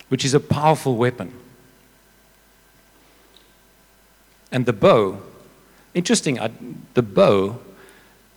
which 0.10 0.24
is 0.24 0.34
a 0.34 0.40
powerful 0.40 0.96
weapon. 0.96 1.34
And 4.52 4.66
the 4.66 4.74
bow 4.74 5.22
interesting 5.94 6.40
I, 6.40 6.52
the 6.94 7.02
bow 7.02 7.60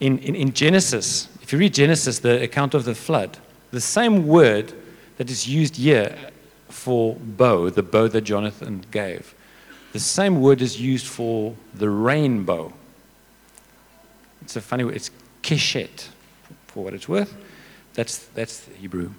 in, 0.01 0.19
in, 0.19 0.35
in 0.35 0.53
Genesis 0.53 1.29
if 1.43 1.53
you 1.53 1.59
read 1.59 1.75
Genesis 1.75 2.21
the 2.21 2.43
account 2.43 2.75
of 2.75 2.85
the 2.85 2.95
flood 2.95 3.39
the 3.71 3.81
same 3.81 4.27
word 4.27 4.73
that 5.17 5.31
is 5.31 5.49
used 5.49 5.77
here 5.77 6.17
for 6.69 7.17
bow 7.17 7.71
the 7.71 7.83
bow 7.83 8.07
that 8.09 8.23
Jonathan 8.23 8.85
gave 8.91 9.35
the 9.93 9.99
same 9.99 10.41
word 10.41 10.61
is 10.61 10.81
used 10.81 11.07
for 11.07 11.55
the 11.75 11.89
rainbow. 11.89 12.73
It's 14.49 14.57
a 14.57 14.63
funny 14.63 14.83
word. 14.83 14.97
It's 14.97 15.11
keshet, 15.43 16.09
for 16.69 16.83
what 16.83 16.95
it's 16.95 17.07
worth. 17.07 17.37
That's, 17.93 18.17
that's 18.29 18.67
Hebrew. 18.81 19.11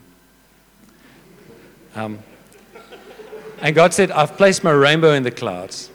Um, 1.93 2.17
and 3.61 3.75
God 3.75 3.93
said, 3.93 4.09
I've 4.09 4.35
placed 4.37 4.63
my 4.63 4.71
rainbow 4.71 5.13
in 5.13 5.21
the 5.21 5.29
clouds. 5.29 5.91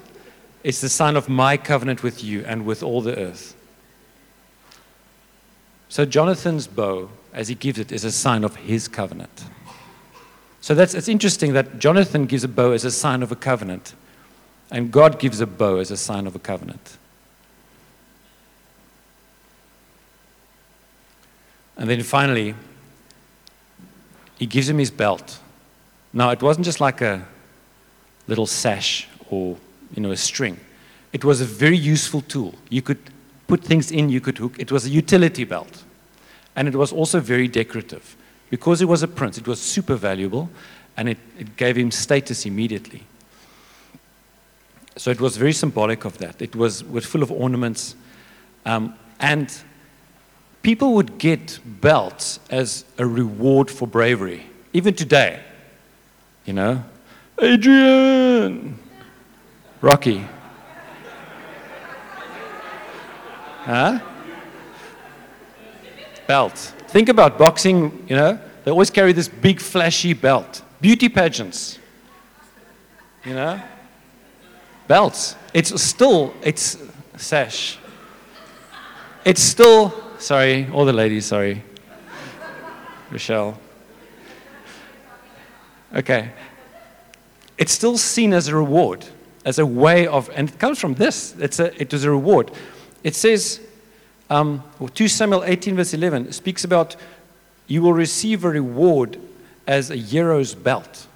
It's 0.63 0.81
the 0.81 0.89
sign 0.89 1.17
of 1.17 1.29
my 1.29 1.57
covenant 1.57 2.05
with 2.05 2.23
you 2.23 2.45
and 2.47 2.65
with 2.65 2.85
all 2.85 3.01
the 3.01 3.19
earth. 3.19 3.57
So 5.89 6.05
Jonathan's 6.05 6.69
bow, 6.69 7.11
as 7.33 7.49
he 7.49 7.57
gives 7.57 7.81
it, 7.81 7.91
is 7.91 8.05
a 8.05 8.13
sign 8.13 8.45
of 8.45 8.55
his 8.55 8.87
covenant. 8.87 9.47
So 10.61 10.77
that's, 10.77 10.95
it's 10.95 11.09
interesting 11.09 11.55
that 11.55 11.81
Jonathan 11.81 12.27
gives 12.27 12.45
a 12.45 12.49
bow 12.49 12.71
as 12.71 12.85
a 12.85 12.93
sign 12.93 13.21
of 13.21 13.33
a 13.33 13.37
covenant. 13.37 13.95
And 14.71 14.93
God 14.93 15.19
gives 15.19 15.41
a 15.41 15.47
bow 15.49 15.79
as 15.79 15.91
a 15.91 15.97
sign 15.97 16.29
of 16.29 16.37
a 16.37 16.39
covenant. 16.39 16.99
And 21.77 21.89
then 21.89 22.03
finally, 22.03 22.55
he 24.39 24.47
gives 24.47 24.69
him 24.69 24.79
his 24.79 24.91
belt. 24.91 25.39
Now, 26.13 26.31
it 26.31 26.43
wasn't 26.43 26.65
just 26.65 26.81
like 26.81 27.01
a 27.01 27.27
little 28.27 28.47
sash 28.47 29.09
or, 29.31 29.57
you 29.95 30.03
know, 30.03 30.13
a 30.13 30.17
string. 30.17 30.59
It 31.13 31.25
was 31.25 31.41
a 31.41 31.45
very 31.45 31.77
useful 31.77 32.21
tool. 32.23 32.55
You 32.69 32.83
could 32.83 32.99
put 33.47 33.63
things 33.63 33.91
in, 33.91 34.09
you 34.09 34.21
could 34.21 34.39
hook. 34.39 34.57
It 34.59 34.73
was 34.73 34.87
a 34.87 34.91
utility 34.91 35.45
belt. 35.45 35.85
And 36.57 36.69
it 36.69 36.75
was 36.75 36.93
also 36.93 37.21
very 37.21 37.49
decorative. 37.49 38.17
Because 38.51 38.79
he 38.79 38.85
was 38.85 39.03
a 39.03 39.09
prince, 39.09 39.39
it 39.39 39.47
was 39.47 39.61
super 39.61 39.97
valuable, 39.97 40.49
and 40.97 41.09
it, 41.09 41.19
it 41.39 41.57
gave 41.57 41.77
him 41.77 41.91
status 41.91 42.47
immediately. 42.47 43.03
So 44.97 45.11
it 45.11 45.21
was 45.21 45.37
very 45.37 45.53
symbolic 45.53 46.05
of 46.05 46.19
that. 46.19 46.41
It 46.41 46.55
was, 46.55 46.85
was 46.85 47.05
full 47.05 47.23
of 47.23 47.33
ornaments. 47.33 47.97
Um, 48.65 48.95
and 49.19 49.53
people 50.65 50.95
would 50.95 51.19
get 51.19 51.61
belts 51.81 52.41
as 52.51 52.85
a 52.99 53.07
reward 53.07 53.71
for 53.71 53.87
bravery, 53.87 54.47
even 54.73 54.95
today. 54.95 55.41
You 56.45 56.55
know, 56.55 56.85
Adrian, 57.41 58.77
Rocky. 59.81 60.27
Huh? 63.61 64.01
Belt. 66.27 66.75
Think 66.89 67.09
about 67.09 67.39
boxing, 67.39 68.05
you 68.09 68.17
know, 68.17 68.39
they 68.65 68.71
always 68.71 68.91
carry 68.91 69.13
this 69.13 69.29
big 69.29 69.61
flashy 69.61 70.13
belt. 70.13 70.63
Beauty 70.81 71.09
pageants. 71.09 71.79
You 73.25 73.35
know? 73.35 73.63
belts. 74.87 75.37
It's 75.53 75.81
still, 75.83 76.35
it's 76.43 76.79
sash. 77.17 77.79
It's 79.25 79.43
still, 79.43 80.04
sorry, 80.25 80.67
all 80.73 80.87
the 80.87 80.93
ladies, 80.93 81.27
sorry. 81.27 81.63
Rochelle. 83.11 83.59
Okay. 85.95 86.31
It's 87.59 87.73
still 87.73 87.99
seen 87.99 88.33
as 88.33 88.49
a 88.49 88.57
reward, 88.57 89.05
as 89.45 89.59
a 89.59 89.67
way 89.67 90.07
of, 90.07 90.31
and 90.35 90.49
it 90.49 90.59
comes 90.59 90.81
from 90.81 90.95
this. 90.95 91.35
It's 91.39 91.61
a, 91.61 91.81
it 91.81 91.93
is 91.93 92.05
a 92.05 92.11
reward. 92.11 92.51
It 93.05 93.15
says, 93.15 93.61
um, 94.31 94.63
2 94.95 95.09
Samuel 95.09 95.45
18, 95.45 95.77
verse 95.77 95.93
11, 95.93 96.33
speaks 96.33 96.65
about 96.65 96.97
you 97.67 97.83
will 97.83 97.93
receive 97.93 98.45
a 98.45 98.49
reward 98.49 99.19
as 99.67 99.91
a 99.91 99.97
hero's 99.97 100.55
belt. 100.55 101.07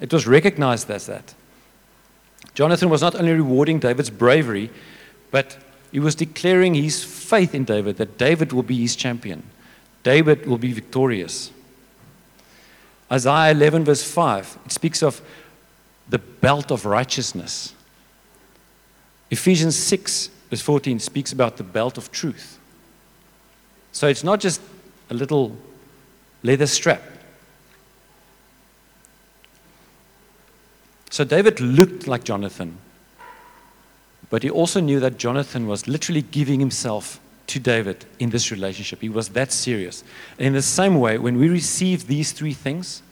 It 0.00 0.12
was 0.12 0.26
recognized 0.26 0.90
as 0.90 1.06
that. 1.06 1.34
Jonathan 2.54 2.88
was 2.88 3.02
not 3.02 3.14
only 3.14 3.32
rewarding 3.32 3.78
David's 3.78 4.10
bravery, 4.10 4.70
but 5.30 5.56
he 5.92 6.00
was 6.00 6.14
declaring 6.14 6.74
his 6.74 7.04
faith 7.04 7.54
in 7.54 7.64
David 7.64 7.98
that 7.98 8.18
David 8.18 8.52
will 8.52 8.62
be 8.62 8.78
his 8.78 8.96
champion. 8.96 9.44
David 10.02 10.46
will 10.46 10.58
be 10.58 10.72
victorious. 10.72 11.52
Isaiah 13.10 13.52
11, 13.52 13.84
verse 13.84 14.02
5, 14.02 14.58
it 14.64 14.72
speaks 14.72 15.02
of 15.02 15.20
the 16.08 16.18
belt 16.18 16.72
of 16.72 16.86
righteousness. 16.86 17.74
Ephesians 19.30 19.76
6, 19.76 20.30
verse 20.50 20.62
14, 20.62 20.98
speaks 20.98 21.32
about 21.32 21.58
the 21.58 21.62
belt 21.62 21.98
of 21.98 22.10
truth. 22.10 22.58
So 23.92 24.08
it's 24.08 24.24
not 24.24 24.40
just 24.40 24.60
a 25.10 25.14
little 25.14 25.56
leather 26.42 26.66
strap, 26.66 27.02
So 31.12 31.24
David 31.24 31.60
looked 31.60 32.06
like 32.06 32.24
Jonathan, 32.24 32.78
but 34.32 34.42
he 34.42 34.48
also 34.48 34.80
knew 34.80 34.98
that 34.98 35.18
Jonathan 35.18 35.66
was 35.66 35.86
literally 35.86 36.22
giving 36.22 36.58
himself 36.58 37.20
to 37.48 37.60
David 37.60 38.06
in 38.18 38.30
this 38.30 38.50
relationship. 38.50 39.02
He 39.02 39.10
was 39.10 39.28
that 39.28 39.52
serious. 39.52 40.02
And 40.38 40.46
in 40.46 40.52
the 40.54 40.62
same 40.62 40.98
way, 40.98 41.18
when 41.18 41.36
we 41.36 41.50
receive 41.50 42.06
these 42.06 42.32
three 42.32 42.54
things 42.54 43.02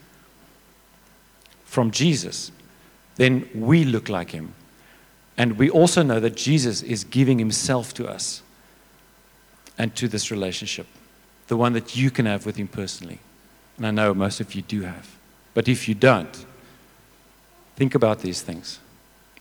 from 1.66 1.90
Jesus, 1.90 2.50
then 3.16 3.46
we 3.54 3.84
look 3.84 4.08
like 4.08 4.30
him. 4.30 4.54
And 5.36 5.58
we 5.58 5.68
also 5.68 6.02
know 6.02 6.20
that 6.20 6.36
Jesus 6.36 6.80
is 6.80 7.04
giving 7.04 7.38
himself 7.38 7.92
to 7.94 8.08
us 8.08 8.40
and 9.76 9.94
to 9.96 10.08
this 10.08 10.30
relationship, 10.30 10.86
the 11.48 11.56
one 11.58 11.74
that 11.74 11.96
you 11.96 12.10
can 12.10 12.24
have 12.24 12.46
with 12.46 12.56
him 12.56 12.66
personally. 12.66 13.18
And 13.76 13.86
I 13.86 13.90
know 13.90 14.14
most 14.14 14.40
of 14.40 14.54
you 14.54 14.62
do 14.62 14.80
have. 14.84 15.18
But 15.52 15.68
if 15.68 15.86
you 15.86 15.94
don't, 15.94 16.46
think 17.76 17.94
about 17.94 18.20
these 18.20 18.40
things. 18.40 18.78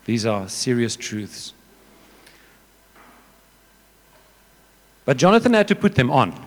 These 0.03 0.25
are 0.25 0.50
serious 0.50 0.98
truths. 0.98 1.53
But 5.10 5.18
Jonathan 5.18 5.54
had 5.56 5.68
to 5.70 5.75
put 5.75 5.96
them 5.96 6.12
on. 6.12 6.39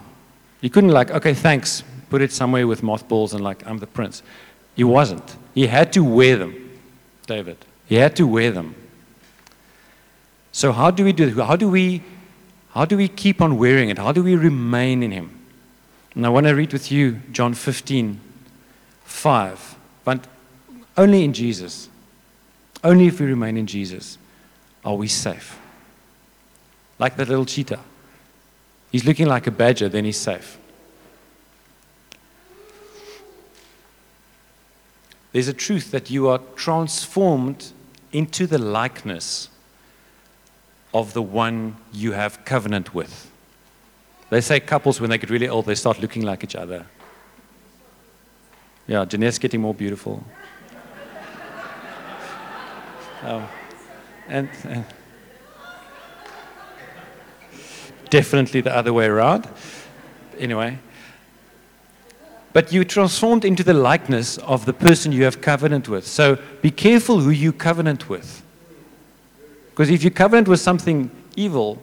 He 0.61 0.71
couldn't, 0.71 0.91
like, 0.91 1.11
okay, 1.11 1.35
thanks, 1.35 1.83
put 2.11 2.23
it 2.23 2.31
somewhere 2.31 2.65
with 2.65 2.81
mothballs 2.81 3.35
and, 3.35 3.43
like, 3.43 3.67
I'm 3.67 3.79
the 3.79 3.89
prince. 3.89 4.23
He 4.77 4.85
wasn't. 4.85 5.37
He 5.53 5.67
had 5.67 5.93
to 5.95 6.05
wear 6.05 6.37
them, 6.37 6.79
David. 7.27 7.57
He 7.87 7.97
had 7.97 8.15
to 8.15 8.25
wear 8.25 8.53
them. 8.53 8.77
So, 10.53 10.71
how 10.71 10.93
do 10.93 11.03
we 11.03 11.13
do 11.13 11.27
it? 11.27 11.45
How 11.45 11.57
do 11.57 11.69
we, 11.69 12.05
how 12.71 12.85
do 12.85 12.97
we 12.97 13.09
keep 13.09 13.43
on 13.43 13.59
wearing 13.59 13.89
it? 13.89 13.99
How 13.99 14.13
do 14.13 14.23
we 14.23 14.37
remain 14.37 15.03
in 15.03 15.11
Him? 15.11 15.37
And 16.15 16.25
I 16.25 16.29
want 16.29 16.47
to 16.47 16.53
read 16.53 16.73
with 16.73 16.93
you 16.93 17.21
John 17.33 17.55
15, 17.55 18.21
5. 19.05 19.77
But 20.05 20.25
only 20.97 21.25
in 21.25 21.33
Jesus, 21.33 21.89
only 22.85 23.09
if 23.09 23.19
we 23.19 23.27
remain 23.27 23.57
in 23.57 23.67
Jesus, 23.67 24.19
are 24.85 24.95
we 24.95 25.09
safe. 25.09 25.59
Like 27.01 27.17
that 27.17 27.29
little 27.29 27.45
cheetah. 27.45 27.81
He's 28.93 29.07
looking 29.07 29.27
like 29.27 29.47
a 29.47 29.51
badger, 29.51 29.89
then 29.89 30.05
he's 30.05 30.19
safe. 30.19 30.59
There's 35.33 35.49
a 35.49 35.55
truth 35.55 35.91
that 35.93 36.11
you 36.11 36.29
are 36.29 36.41
transformed 36.57 37.73
into 38.13 38.47
the 38.47 38.59
likeness 38.59 39.49
of 40.93 41.15
the 41.15 41.23
one 41.23 41.79
you 41.91 42.13
have 42.13 42.45
covenant 42.45 42.95
with. 42.95 43.31
They 44.29 44.43
say 44.43 44.61
couples, 44.61 45.01
when 45.01 45.09
they 45.09 45.17
get 45.17 45.31
really 45.31 45.49
old, 45.49 45.65
they 45.65 45.75
start 45.75 45.99
looking 45.99 46.23
like 46.23 46.45
each 46.45 46.55
other. 46.55 46.85
Yeah, 48.87 49.07
Jeanette's 49.07 49.39
getting 49.39 49.63
more 49.63 49.75
beautiful. 49.75 50.23
Um, 53.23 53.47
and, 54.27 54.49
and 54.65 54.85
definitely 58.13 58.61
the 58.61 58.77
other 58.77 58.93
way 58.93 59.07
around. 59.07 59.49
Anyway. 60.39 60.79
But 62.53 62.71
you 62.71 62.85
transformed 62.85 63.43
into 63.47 63.65
the 63.65 63.73
likeness 63.73 64.37
of 64.37 64.67
the 64.67 64.75
person 64.75 65.13
you 65.13 65.25
have 65.25 65.41
covenant 65.41 65.89
with. 65.89 66.07
So 66.07 66.37
be 66.61 66.71
careful 66.71 67.21
who 67.21 67.31
you 67.31 67.53
covenant 67.55 68.11
with. 68.11 68.43
Because 69.71 69.89
if 69.89 70.05
you 70.05 70.11
covenant 70.11 70.47
with 70.47 70.61
something 70.61 71.11
evil, 71.37 71.81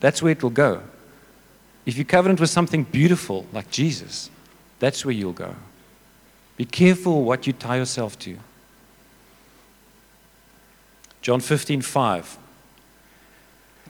that's 0.00 0.22
where 0.22 0.32
it 0.32 0.42
will 0.42 0.48
go. 0.48 0.80
If 1.84 1.98
you 1.98 2.06
covenant 2.06 2.40
with 2.40 2.48
something 2.48 2.84
beautiful, 2.84 3.44
like 3.52 3.70
Jesus, 3.70 4.30
that's 4.78 5.04
where 5.04 5.12
you'll 5.12 5.32
go. 5.32 5.54
Be 6.56 6.64
careful 6.64 7.24
what 7.24 7.46
you 7.46 7.52
tie 7.52 7.76
yourself 7.76 8.18
to. 8.20 8.38
John 11.20 11.40
15, 11.40 11.82
5. 11.82 12.38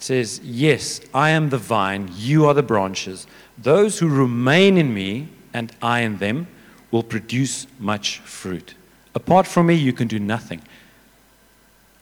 It 0.01 0.05
says, 0.05 0.41
Yes, 0.43 1.03
I 1.13 1.29
am 1.29 1.51
the 1.51 1.59
vine, 1.59 2.11
you 2.17 2.47
are 2.47 2.55
the 2.55 2.63
branches. 2.63 3.27
Those 3.59 3.99
who 3.99 4.09
remain 4.09 4.79
in 4.79 4.95
me 4.95 5.29
and 5.53 5.77
I 5.83 6.01
in 6.01 6.17
them 6.17 6.47
will 6.91 7.03
produce 7.03 7.67
much 7.79 8.21
fruit. 8.21 8.73
Apart 9.15 9.47
from 9.47 9.67
me, 9.67 9.75
you 9.75 9.93
can 9.93 10.09
do 10.09 10.19
nothing. 10.19 10.63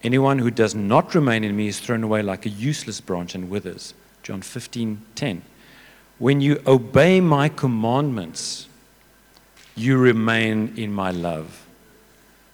Anyone 0.04 0.38
who 0.38 0.52
does 0.52 0.76
not 0.76 1.12
remain 1.12 1.42
in 1.42 1.56
me 1.56 1.66
is 1.66 1.80
thrown 1.80 2.04
away 2.04 2.22
like 2.22 2.46
a 2.46 2.50
useless 2.50 3.00
branch 3.00 3.34
and 3.34 3.50
withers. 3.50 3.94
John 4.22 4.42
15, 4.42 5.02
10. 5.16 5.42
When 6.20 6.40
you 6.40 6.62
obey 6.68 7.20
my 7.20 7.48
commandments, 7.48 8.68
you 9.74 9.98
remain 9.98 10.72
in 10.76 10.92
my 10.92 11.10
love. 11.10 11.66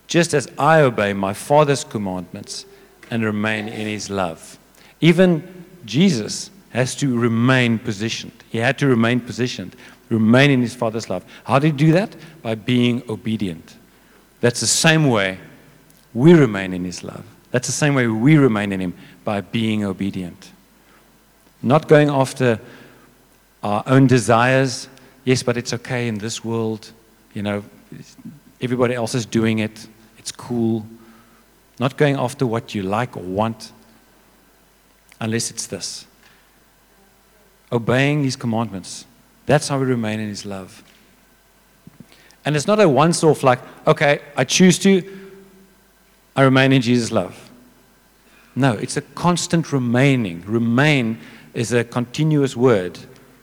Just 0.07 0.33
as 0.33 0.49
I 0.57 0.81
obey 0.81 1.13
my 1.13 1.35
Father's 1.35 1.85
commandments 1.85 2.65
and 3.11 3.23
remain 3.23 3.69
in 3.69 3.87
his 3.87 4.09
love. 4.09 4.59
Even 5.05 5.67
Jesus 5.85 6.51
has 6.71 6.95
to 6.97 7.19
remain 7.19 7.79
positioned. 7.79 8.33
He 8.49 8.57
had 8.57 8.79
to 8.79 8.87
remain 8.87 9.21
positioned, 9.21 9.77
remain 10.09 10.51
in 10.51 10.63
his 10.63 10.75
Father's 10.75 11.11
love. 11.11 11.27
How 11.45 11.59
did 11.59 11.73
he 11.73 11.87
do 11.87 11.93
that? 11.93 12.17
By 12.41 12.55
being 12.55 13.03
obedient. 13.07 13.77
That's 14.41 14.61
the 14.61 14.67
same 14.67 15.11
way 15.11 15.39
we 16.15 16.33
remain 16.33 16.73
in 16.73 16.85
his 16.87 17.05
love. 17.05 17.23
That's 17.51 17.67
the 17.67 17.73
same 17.73 17.95
way 17.95 18.07
we 18.07 18.39
remain 18.39 18.73
in 18.73 18.81
him 18.81 18.95
by 19.25 19.43
being 19.43 19.85
obedient. 19.85 20.53
Not 21.63 21.87
going 21.87 22.09
after 22.09 22.59
our 23.63 23.83
own 23.87 24.07
desires. 24.07 24.89
Yes, 25.27 25.43
but 25.43 25.59
it's 25.59 25.75
okay 25.75 26.09
in 26.09 26.17
this 26.17 26.43
world. 26.43 26.93
You 27.35 27.43
know, 27.43 27.63
everybody 28.59 28.95
else 28.95 29.15
is 29.15 29.27
doing 29.27 29.59
it. 29.59 29.87
It's 30.17 30.33
cool. 30.33 30.87
Not 31.79 31.99
going 31.99 32.17
after 32.17 32.47
what 32.47 32.75
you 32.75 32.85
like 32.85 33.19
or 33.19 33.23
want, 33.23 33.71
unless 35.21 35.51
it's 35.51 35.67
this 35.67 36.07
obeying 37.73 38.23
His 38.23 38.37
commandments. 38.37 39.05
That's 39.47 39.69
how 39.69 39.79
we 39.79 39.87
remain 39.87 40.21
in 40.21 40.29
His 40.29 40.47
love. 40.47 40.83
And 42.45 42.55
it's 42.55 42.67
not 42.67 42.81
a 42.81 42.89
once 42.89 43.25
off, 43.25 43.43
like, 43.43 43.59
okay, 43.87 44.21
I 44.37 44.45
choose 44.45 44.79
to, 44.81 45.03
I 46.37 46.43
remain 46.43 46.73
in 46.73 46.83
Jesus' 46.83 47.11
love. 47.11 47.51
No, 48.55 48.75
it's 48.75 48.97
a 48.97 49.01
constant 49.01 49.73
remaining. 49.73 50.45
Remain 50.47 51.19
is 51.55 51.73
a 51.73 51.85
continuous 51.85 52.57
word. 52.57 52.99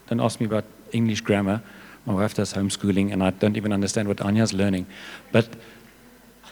Don't 0.07 0.21
ask 0.21 0.39
me 0.39 0.45
about 0.45 0.65
English 0.91 1.21
grammar. 1.21 1.62
My 2.05 2.13
wife 2.13 2.34
does 2.34 2.53
homeschooling, 2.53 3.12
and 3.12 3.23
I 3.23 3.31
don't 3.31 3.57
even 3.57 3.73
understand 3.73 4.07
what 4.07 4.21
Anya's 4.21 4.53
learning. 4.53 4.86
But 5.31 5.47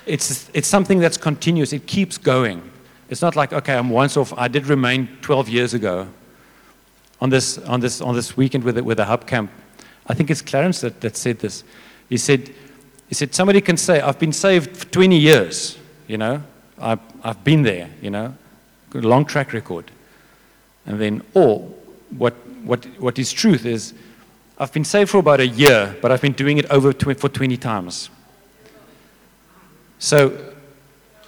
it's, 0.06 0.50
it's 0.54 0.68
something 0.68 1.00
that's 1.00 1.18
continuous, 1.18 1.72
it 1.72 1.88
keeps 1.88 2.18
going. 2.18 2.70
It's 3.10 3.22
not 3.22 3.36
like, 3.36 3.54
okay, 3.54 3.76
I'm 3.76 3.90
once 3.90 4.16
off. 4.18 4.34
I 4.38 4.48
did 4.48 4.68
remain 4.68 5.08
12 5.22 5.50
years 5.50 5.74
ago 5.74 6.08
on 7.20 7.30
this, 7.30 7.58
on 7.58 7.80
this, 7.80 8.02
on 8.02 8.16
this 8.16 8.38
weekend 8.38 8.64
with 8.64 8.76
the, 8.76 8.84
with 8.84 8.98
the 8.98 9.06
hub 9.06 9.26
camp. 9.26 9.52
I 10.08 10.14
think 10.14 10.30
it's 10.30 10.42
Clarence 10.42 10.82
that, 10.82 11.02
that 11.02 11.18
said 11.18 11.40
this. 11.40 11.64
He 12.08 12.18
said, 12.18 12.54
he 13.08 13.16
said, 13.16 13.34
somebody 13.34 13.62
can 13.62 13.78
say, 13.78 14.02
I've 14.02 14.20
been 14.20 14.34
saved 14.34 14.78
for 14.78 14.86
20 14.86 15.18
years, 15.18 15.78
you 16.08 16.18
know, 16.18 16.44
I've, 16.80 17.00
I've 17.24 17.44
been 17.44 17.64
there, 17.64 17.90
you 18.02 18.12
know, 18.12 18.36
a 18.94 18.98
long 19.00 19.26
track 19.26 19.54
record. 19.54 19.92
And 20.86 21.00
then, 21.00 21.24
or 21.34 21.62
what, 22.18 22.34
what, 22.64 22.86
what 23.00 23.20
is 23.20 23.32
truth 23.32 23.66
is, 23.66 23.94
I've 24.58 24.74
been 24.74 24.86
saved 24.86 25.10
for 25.10 25.20
about 25.20 25.40
a 25.40 25.48
year, 25.48 25.96
but 26.02 26.12
I've 26.12 26.22
been 26.22 26.34
doing 26.34 26.58
it 26.58 26.66
over 26.70 26.94
tw- 26.94 27.20
for 27.20 27.30
20 27.30 27.58
times. 27.58 28.10
So, 30.00 30.54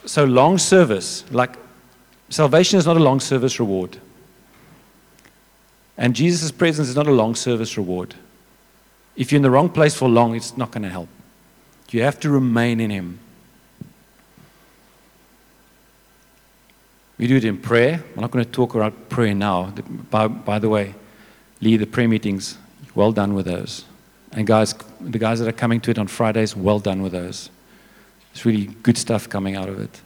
so 0.05 0.25
long 0.25 0.57
service, 0.57 1.23
like 1.31 1.55
salvation 2.31 2.79
is 2.79 2.85
not 2.85 2.97
a 2.97 2.99
long 2.99 3.19
service 3.19 3.59
reward. 3.59 3.97
And 5.97 6.15
Jesus' 6.15 6.51
presence 6.51 6.87
is 6.89 6.95
not 6.95 7.07
a 7.07 7.11
long 7.11 7.35
service 7.35 7.77
reward. 7.77 8.15
If 9.15 9.31
you're 9.31 9.37
in 9.37 9.43
the 9.43 9.51
wrong 9.51 9.69
place 9.69 9.93
for 9.93 10.09
long, 10.09 10.35
it's 10.35 10.57
not 10.57 10.71
going 10.71 10.83
to 10.83 10.89
help. 10.89 11.09
You 11.91 12.03
have 12.03 12.19
to 12.21 12.29
remain 12.29 12.79
in 12.79 12.89
Him. 12.89 13.19
We 17.17 17.27
do 17.27 17.35
it 17.35 17.45
in 17.45 17.57
prayer. 17.57 18.03
I'm 18.15 18.21
not 18.21 18.31
going 18.31 18.45
to 18.45 18.51
talk 18.51 18.73
about 18.73 19.09
prayer 19.09 19.35
now. 19.35 19.73
By, 20.09 20.27
by 20.27 20.57
the 20.57 20.69
way, 20.69 20.95
Lee, 21.59 21.77
the 21.77 21.85
prayer 21.85 22.07
meetings, 22.07 22.57
well 22.95 23.11
done 23.11 23.33
with 23.33 23.45
those. 23.45 23.85
And 24.31 24.47
guys, 24.47 24.73
the 25.01 25.19
guys 25.19 25.39
that 25.39 25.47
are 25.47 25.51
coming 25.51 25.81
to 25.81 25.91
it 25.91 25.99
on 25.99 26.07
Fridays, 26.07 26.55
well 26.55 26.79
done 26.79 27.01
with 27.01 27.11
those. 27.11 27.49
It's 28.31 28.45
really 28.45 28.67
good 28.83 28.97
stuff 28.97 29.27
coming 29.27 29.57
out 29.57 29.67
of 29.67 29.79
it. 29.79 30.01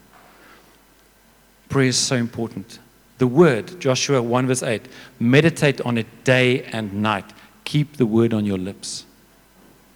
Prayer 1.75 1.89
is 1.89 1.97
so 1.97 2.15
important. 2.15 2.79
The 3.17 3.27
word, 3.27 3.81
Joshua 3.81 4.21
1 4.21 4.47
verse 4.47 4.63
8, 4.63 4.83
meditate 5.19 5.81
on 5.81 5.97
it 5.97 6.07
day 6.23 6.63
and 6.71 6.93
night. 6.93 7.25
Keep 7.65 7.97
the 7.97 8.05
word 8.05 8.33
on 8.33 8.45
your 8.45 8.57
lips. 8.57 9.03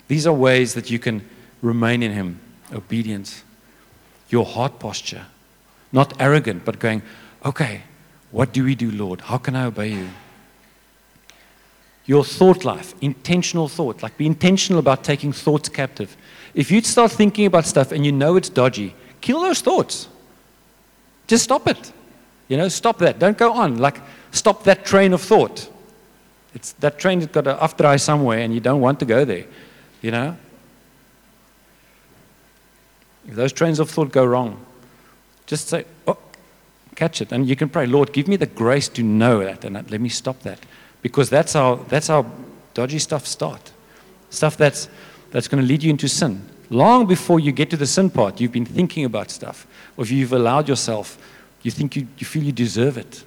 These 0.10 0.28
are 0.28 0.34
ways 0.34 0.74
that 0.74 0.92
you 0.92 1.00
can 1.00 1.26
remain 1.62 2.04
in 2.04 2.12
Him. 2.12 2.42
Obedience. 2.74 3.46
Your 4.28 4.46
heart 4.46 4.78
posture. 4.80 5.28
Not 5.94 6.20
arrogant, 6.20 6.66
but 6.66 6.80
going, 6.80 7.02
okay, 7.46 7.84
what 8.32 8.52
do 8.52 8.66
we 8.66 8.76
do, 8.76 8.92
Lord? 8.92 9.22
How 9.22 9.38
can 9.38 9.56
I 9.56 9.64
obey 9.64 9.94
you? 9.94 10.10
Your 12.06 12.26
thought 12.26 12.66
life, 12.66 12.94
intentional 13.00 13.70
thought, 13.70 14.04
like 14.04 14.18
be 14.18 14.26
intentional 14.26 14.80
about 14.80 15.06
taking 15.06 15.32
thoughts 15.32 15.70
captive. 15.70 16.18
If 16.54 16.72
you 16.72 16.82
start 16.82 17.14
thinking 17.14 17.46
about 17.46 17.66
stuff 17.66 17.94
and 17.94 18.06
you 18.06 18.12
know 18.12 18.36
it's 18.36 18.50
dodgy, 18.50 18.96
kill 19.22 19.40
those 19.40 19.62
thoughts. 19.62 20.10
Just 21.30 21.44
stop 21.44 21.68
it. 21.68 21.94
You 22.48 22.58
know, 22.58 22.68
stop 22.70 22.98
that. 22.98 23.20
Don't 23.20 23.38
go 23.38 23.54
on. 23.54 23.78
Like, 23.78 24.02
stop 24.32 24.64
that 24.64 24.84
train 24.84 25.14
of 25.14 25.22
thought. 25.22 25.70
It's, 26.56 26.72
that 26.74 26.98
train 26.98 27.20
has 27.20 27.28
got 27.28 27.44
to 27.44 27.58
off 27.60 27.78
dry 27.78 27.98
somewhere 27.98 28.40
and 28.40 28.52
you 28.52 28.60
don't 28.60 28.82
want 28.82 29.00
to 29.00 29.06
go 29.06 29.24
there. 29.24 29.46
You 30.02 30.10
know? 30.10 30.38
If 33.28 33.36
those 33.36 33.54
trains 33.54 33.80
of 33.80 33.92
thought 33.92 34.12
go 34.12 34.26
wrong, 34.26 34.66
just 35.46 35.68
say, 35.68 35.86
oh, 36.08 36.18
catch 36.96 37.22
it. 37.22 37.32
And 37.32 37.48
you 37.48 37.56
can 37.56 37.70
pray, 37.70 37.86
Lord, 37.86 38.12
give 38.12 38.28
me 38.28 38.36
the 38.36 38.48
grace 38.48 38.90
to 38.90 39.04
know 39.04 39.44
that 39.44 39.64
and 39.64 39.76
let 39.92 40.02
me 40.02 40.10
stop 40.10 40.40
that. 40.42 40.60
Because 41.04 41.30
that's 41.30 41.54
how, 41.54 41.76
that's 41.76 42.08
how 42.08 42.26
dodgy 42.74 42.98
stuff 42.98 43.28
starts. 43.28 43.72
Stuff 44.32 44.58
that's, 44.58 44.90
that's 45.30 45.48
going 45.48 45.62
to 45.62 45.68
lead 45.68 45.84
you 45.84 45.92
into 45.92 46.08
sin. 46.08 46.50
Long 46.70 47.06
before 47.08 47.40
you 47.40 47.52
get 47.52 47.70
to 47.72 47.78
the 47.78 47.88
sin 47.88 48.10
part, 48.10 48.40
you've 48.40 48.52
been 48.52 48.66
thinking 48.66 49.06
about 49.06 49.32
stuff. 49.32 49.66
Or 49.98 50.04
if 50.04 50.12
you've 50.12 50.34
allowed 50.34 50.68
yourself, 50.68 51.18
you 51.64 51.72
think 51.72 51.96
you, 51.96 52.08
you 52.18 52.26
feel 52.26 52.44
you 52.44 52.52
deserve 52.52 52.98
it. 52.98 53.24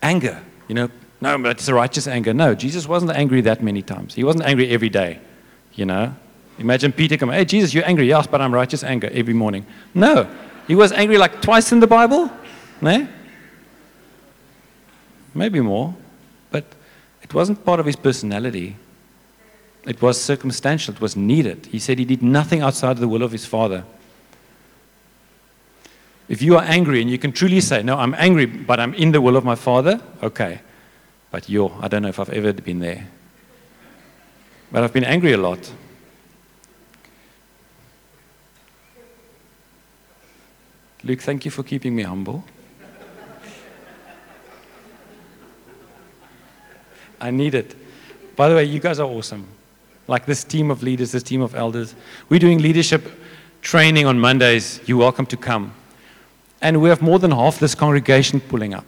Anger, 0.00 0.40
you 0.68 0.74
know, 0.74 0.88
no, 1.20 1.36
but 1.38 1.50
it's 1.50 1.68
a 1.68 1.74
righteous 1.74 2.06
anger. 2.06 2.32
No, 2.32 2.54
Jesus 2.54 2.86
wasn't 2.86 3.10
angry 3.12 3.40
that 3.40 3.62
many 3.62 3.82
times. 3.82 4.14
He 4.14 4.22
wasn't 4.22 4.44
angry 4.44 4.70
every 4.70 4.88
day, 4.88 5.18
you 5.74 5.84
know. 5.84 6.14
Imagine 6.58 6.92
Peter 6.92 7.16
coming, 7.16 7.36
hey, 7.36 7.44
Jesus, 7.44 7.74
you're 7.74 7.86
angry. 7.86 8.06
Yes, 8.06 8.26
but 8.26 8.40
I'm 8.40 8.54
righteous 8.54 8.84
anger 8.84 9.08
every 9.12 9.34
morning. 9.34 9.66
No, 9.94 10.28
he 10.66 10.74
was 10.74 10.92
angry 10.92 11.18
like 11.18 11.42
twice 11.42 11.72
in 11.72 11.80
the 11.80 11.86
Bible. 11.86 12.30
No? 12.80 13.08
Maybe 15.34 15.60
more, 15.60 15.94
but 16.50 16.64
it 17.22 17.34
wasn't 17.34 17.64
part 17.64 17.80
of 17.80 17.86
his 17.86 17.96
personality. 17.96 18.76
It 19.88 20.02
was 20.02 20.20
circumstantial, 20.20 20.94
it 20.94 21.00
was 21.00 21.16
needed. 21.16 21.64
He 21.72 21.78
said 21.78 21.98
he 21.98 22.04
did 22.04 22.22
nothing 22.22 22.60
outside 22.60 22.90
of 22.90 23.00
the 23.00 23.08
will 23.08 23.22
of 23.22 23.32
his 23.32 23.46
Father. 23.46 23.84
If 26.28 26.42
you 26.42 26.56
are 26.58 26.62
angry 26.62 27.00
and 27.00 27.10
you 27.10 27.16
can 27.16 27.32
truly 27.32 27.62
say, 27.62 27.82
No, 27.82 27.96
I'm 27.96 28.14
angry, 28.18 28.44
but 28.44 28.78
I'm 28.78 28.92
in 28.92 29.12
the 29.12 29.22
will 29.22 29.34
of 29.34 29.46
my 29.46 29.54
Father, 29.54 29.98
okay. 30.22 30.60
But 31.30 31.48
yo, 31.48 31.74
I 31.80 31.88
don't 31.88 32.02
know 32.02 32.10
if 32.10 32.20
I've 32.20 32.28
ever 32.28 32.52
been 32.52 32.80
there. 32.80 33.08
But 34.70 34.84
I've 34.84 34.92
been 34.92 35.04
angry 35.04 35.32
a 35.32 35.38
lot. 35.38 35.72
Luke, 41.02 41.22
thank 41.22 41.46
you 41.46 41.50
for 41.50 41.62
keeping 41.62 41.96
me 41.96 42.02
humble. 42.02 42.44
I 47.18 47.30
need 47.30 47.54
it. 47.54 47.74
By 48.36 48.50
the 48.50 48.54
way, 48.54 48.64
you 48.64 48.80
guys 48.80 48.98
are 48.98 49.08
awesome. 49.08 49.48
Like 50.08 50.26
this 50.26 50.42
team 50.42 50.70
of 50.70 50.82
leaders, 50.82 51.12
this 51.12 51.22
team 51.22 51.42
of 51.42 51.54
elders. 51.54 51.94
We're 52.28 52.40
doing 52.40 52.58
leadership 52.58 53.08
training 53.62 54.06
on 54.06 54.18
Mondays. 54.18 54.80
You're 54.86 54.98
welcome 54.98 55.26
to 55.26 55.36
come. 55.36 55.74
And 56.60 56.82
we 56.82 56.88
have 56.88 57.00
more 57.00 57.20
than 57.20 57.30
half 57.30 57.60
this 57.60 57.74
congregation 57.74 58.40
pulling 58.40 58.74
up. 58.74 58.84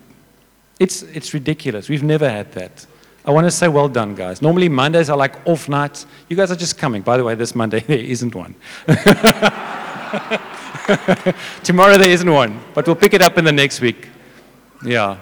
It's, 0.80 1.02
it's 1.02 1.34
ridiculous. 1.34 1.88
We've 1.88 2.02
never 2.02 2.28
had 2.28 2.50
that. 2.52 2.86
I 3.24 3.32
want 3.32 3.46
to 3.46 3.50
say 3.50 3.68
well 3.68 3.88
done, 3.88 4.14
guys. 4.14 4.40
Normally, 4.40 4.68
Mondays 4.68 5.10
are 5.10 5.16
like 5.16 5.46
off 5.46 5.68
nights. 5.68 6.06
You 6.28 6.36
guys 6.36 6.50
are 6.50 6.56
just 6.56 6.78
coming. 6.78 7.02
By 7.02 7.18
the 7.18 7.24
way, 7.24 7.34
this 7.34 7.54
Monday, 7.54 7.80
there 7.86 7.98
isn't 7.98 8.34
one. 8.34 8.54
Tomorrow, 11.62 11.98
there 11.98 12.10
isn't 12.10 12.30
one. 12.30 12.60
But 12.74 12.86
we'll 12.86 12.96
pick 12.96 13.12
it 13.12 13.22
up 13.22 13.36
in 13.36 13.44
the 13.44 13.52
next 13.52 13.82
week. 13.82 14.08
Yeah. 14.84 15.18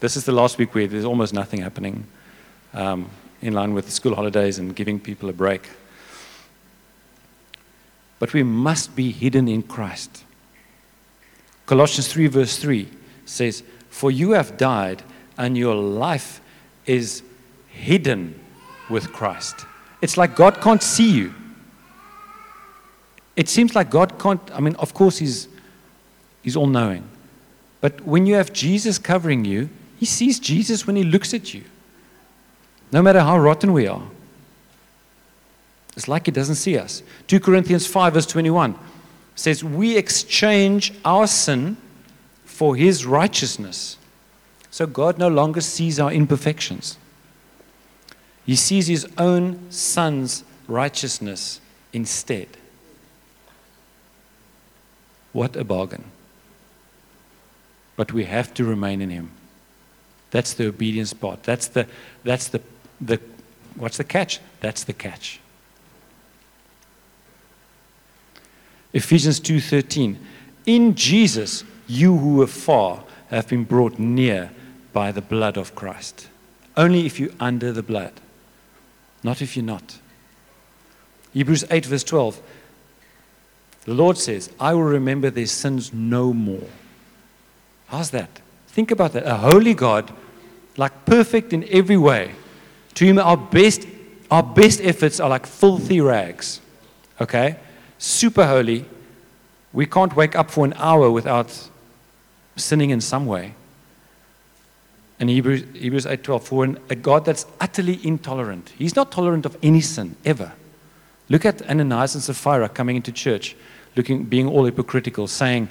This 0.00 0.16
is 0.16 0.24
the 0.24 0.32
last 0.32 0.58
week 0.58 0.74
where 0.74 0.86
there's 0.86 1.04
almost 1.04 1.34
nothing 1.34 1.60
happening 1.60 2.06
um, 2.72 3.10
in 3.44 3.52
line 3.52 3.74
with 3.74 3.84
the 3.84 3.92
school 3.92 4.14
holidays 4.14 4.58
and 4.58 4.74
giving 4.74 4.98
people 4.98 5.28
a 5.28 5.32
break. 5.32 5.68
But 8.18 8.32
we 8.32 8.42
must 8.42 8.96
be 8.96 9.12
hidden 9.12 9.48
in 9.48 9.62
Christ. 9.62 10.24
Colossians 11.66 12.10
3, 12.10 12.26
verse 12.28 12.56
3 12.56 12.88
says, 13.26 13.62
For 13.90 14.10
you 14.10 14.30
have 14.30 14.56
died, 14.56 15.02
and 15.36 15.58
your 15.58 15.74
life 15.74 16.40
is 16.86 17.22
hidden 17.68 18.40
with 18.88 19.12
Christ. 19.12 19.66
It's 20.00 20.16
like 20.16 20.36
God 20.36 20.62
can't 20.62 20.82
see 20.82 21.10
you. 21.10 21.34
It 23.36 23.50
seems 23.50 23.74
like 23.74 23.90
God 23.90 24.18
can't, 24.18 24.40
I 24.54 24.60
mean, 24.60 24.76
of 24.76 24.94
course, 24.94 25.18
He's, 25.18 25.48
he's 26.40 26.56
all 26.56 26.66
knowing. 26.66 27.06
But 27.82 28.00
when 28.00 28.24
you 28.24 28.36
have 28.36 28.54
Jesus 28.54 28.96
covering 28.96 29.44
you, 29.44 29.68
He 29.98 30.06
sees 30.06 30.38
Jesus 30.38 30.86
when 30.86 30.96
He 30.96 31.04
looks 31.04 31.34
at 31.34 31.52
you. 31.52 31.64
No 32.92 33.02
matter 33.02 33.20
how 33.20 33.38
rotten 33.38 33.72
we 33.72 33.86
are. 33.86 34.02
It's 35.96 36.08
like 36.08 36.26
He 36.26 36.32
doesn't 36.32 36.56
see 36.56 36.78
us. 36.78 37.02
2 37.26 37.40
Corinthians 37.40 37.86
5, 37.86 38.14
verse 38.14 38.26
21 38.26 38.74
says, 39.34 39.64
We 39.64 39.96
exchange 39.96 40.92
our 41.04 41.26
sin 41.26 41.76
for 42.44 42.76
His 42.76 43.04
righteousness. 43.06 43.96
So 44.70 44.86
God 44.86 45.18
no 45.18 45.28
longer 45.28 45.60
sees 45.60 46.00
our 46.00 46.12
imperfections. 46.12 46.98
He 48.44 48.56
sees 48.56 48.88
his 48.88 49.06
own 49.16 49.70
son's 49.70 50.44
righteousness 50.68 51.60
instead. 51.92 52.48
What 55.32 55.56
a 55.56 55.64
bargain. 55.64 56.04
But 57.96 58.12
we 58.12 58.24
have 58.24 58.52
to 58.54 58.64
remain 58.64 59.00
in 59.00 59.10
him. 59.10 59.30
That's 60.30 60.52
the 60.52 60.66
obedience 60.66 61.12
part. 61.12 61.44
That's 61.44 61.68
the 61.68 61.86
that's 62.24 62.48
the 62.48 62.60
the 63.00 63.20
what's 63.76 63.96
the 63.96 64.04
catch? 64.04 64.40
That's 64.60 64.84
the 64.84 64.92
catch. 64.92 65.40
Ephesians 68.92 69.40
2:13 69.40 70.16
In 70.66 70.94
Jesus 70.94 71.64
you 71.86 72.16
who 72.16 72.36
were 72.36 72.46
far 72.46 73.04
have 73.28 73.48
been 73.48 73.64
brought 73.64 73.98
near 73.98 74.50
by 74.92 75.12
the 75.12 75.20
blood 75.20 75.56
of 75.56 75.74
Christ. 75.74 76.28
Only 76.76 77.06
if 77.06 77.20
you're 77.20 77.30
under 77.40 77.72
the 77.72 77.82
blood, 77.82 78.12
not 79.22 79.42
if 79.42 79.56
you're 79.56 79.64
not. 79.64 79.98
Hebrews 81.32 81.64
8, 81.70 81.86
verse 81.86 82.04
12. 82.04 82.40
The 83.84 83.94
Lord 83.94 84.16
says, 84.16 84.50
I 84.58 84.72
will 84.72 84.84
remember 84.84 85.30
their 85.30 85.46
sins 85.46 85.92
no 85.92 86.32
more. 86.32 86.68
How's 87.88 88.10
that? 88.10 88.40
Think 88.68 88.90
about 88.90 89.12
that. 89.12 89.26
A 89.26 89.36
holy 89.36 89.74
God, 89.74 90.12
like 90.76 91.04
perfect 91.04 91.52
in 91.52 91.66
every 91.70 91.96
way, 91.96 92.34
to 92.94 93.06
whom 93.06 93.18
our 93.18 93.36
best, 93.36 93.86
our 94.30 94.42
best 94.42 94.80
efforts 94.80 95.20
are 95.20 95.28
like 95.28 95.46
filthy 95.46 96.00
rags. 96.00 96.60
Okay? 97.20 97.56
Super 97.98 98.46
holy. 98.46 98.84
We 99.72 99.86
can't 99.86 100.14
wake 100.14 100.36
up 100.36 100.50
for 100.50 100.64
an 100.64 100.74
hour 100.76 101.10
without 101.10 101.68
sinning 102.56 102.90
in 102.90 103.00
some 103.00 103.26
way. 103.26 103.54
And 105.18 105.30
Hebrews, 105.30 105.64
Hebrews 105.74 106.06
8.12, 106.06 106.42
for 106.42 106.64
an, 106.64 106.78
a 106.90 106.94
God 106.94 107.24
that's 107.24 107.46
utterly 107.60 108.00
intolerant. 108.04 108.72
He's 108.76 108.96
not 108.96 109.12
tolerant 109.12 109.46
of 109.46 109.56
any 109.62 109.80
sin, 109.80 110.16
ever. 110.24 110.52
Look 111.28 111.44
at 111.44 111.62
Ananias 111.68 112.14
and 112.14 112.22
Sapphira 112.22 112.68
coming 112.68 112.96
into 112.96 113.12
church, 113.12 113.56
looking, 113.96 114.24
being 114.24 114.48
all 114.48 114.64
hypocritical, 114.64 115.26
saying, 115.26 115.68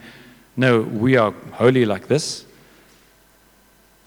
no, 0.55 0.81
we 0.81 1.17
are 1.17 1.31
holy 1.53 1.85
like 1.85 2.07
this. 2.07 2.45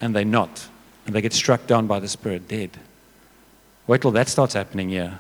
And 0.01 0.15
they're 0.15 0.25
not. 0.25 0.69
And 1.07 1.15
they 1.15 1.21
get 1.21 1.33
struck 1.33 1.67
down 1.67 1.87
by 1.87 2.01
the 2.01 2.09
Spirit, 2.09 2.49
dead. 2.49 2.71
Wait 3.87 4.01
till 4.01 4.11
that 4.11 4.29
starts 4.29 4.55
happening 4.55 4.89
here. 4.89 5.19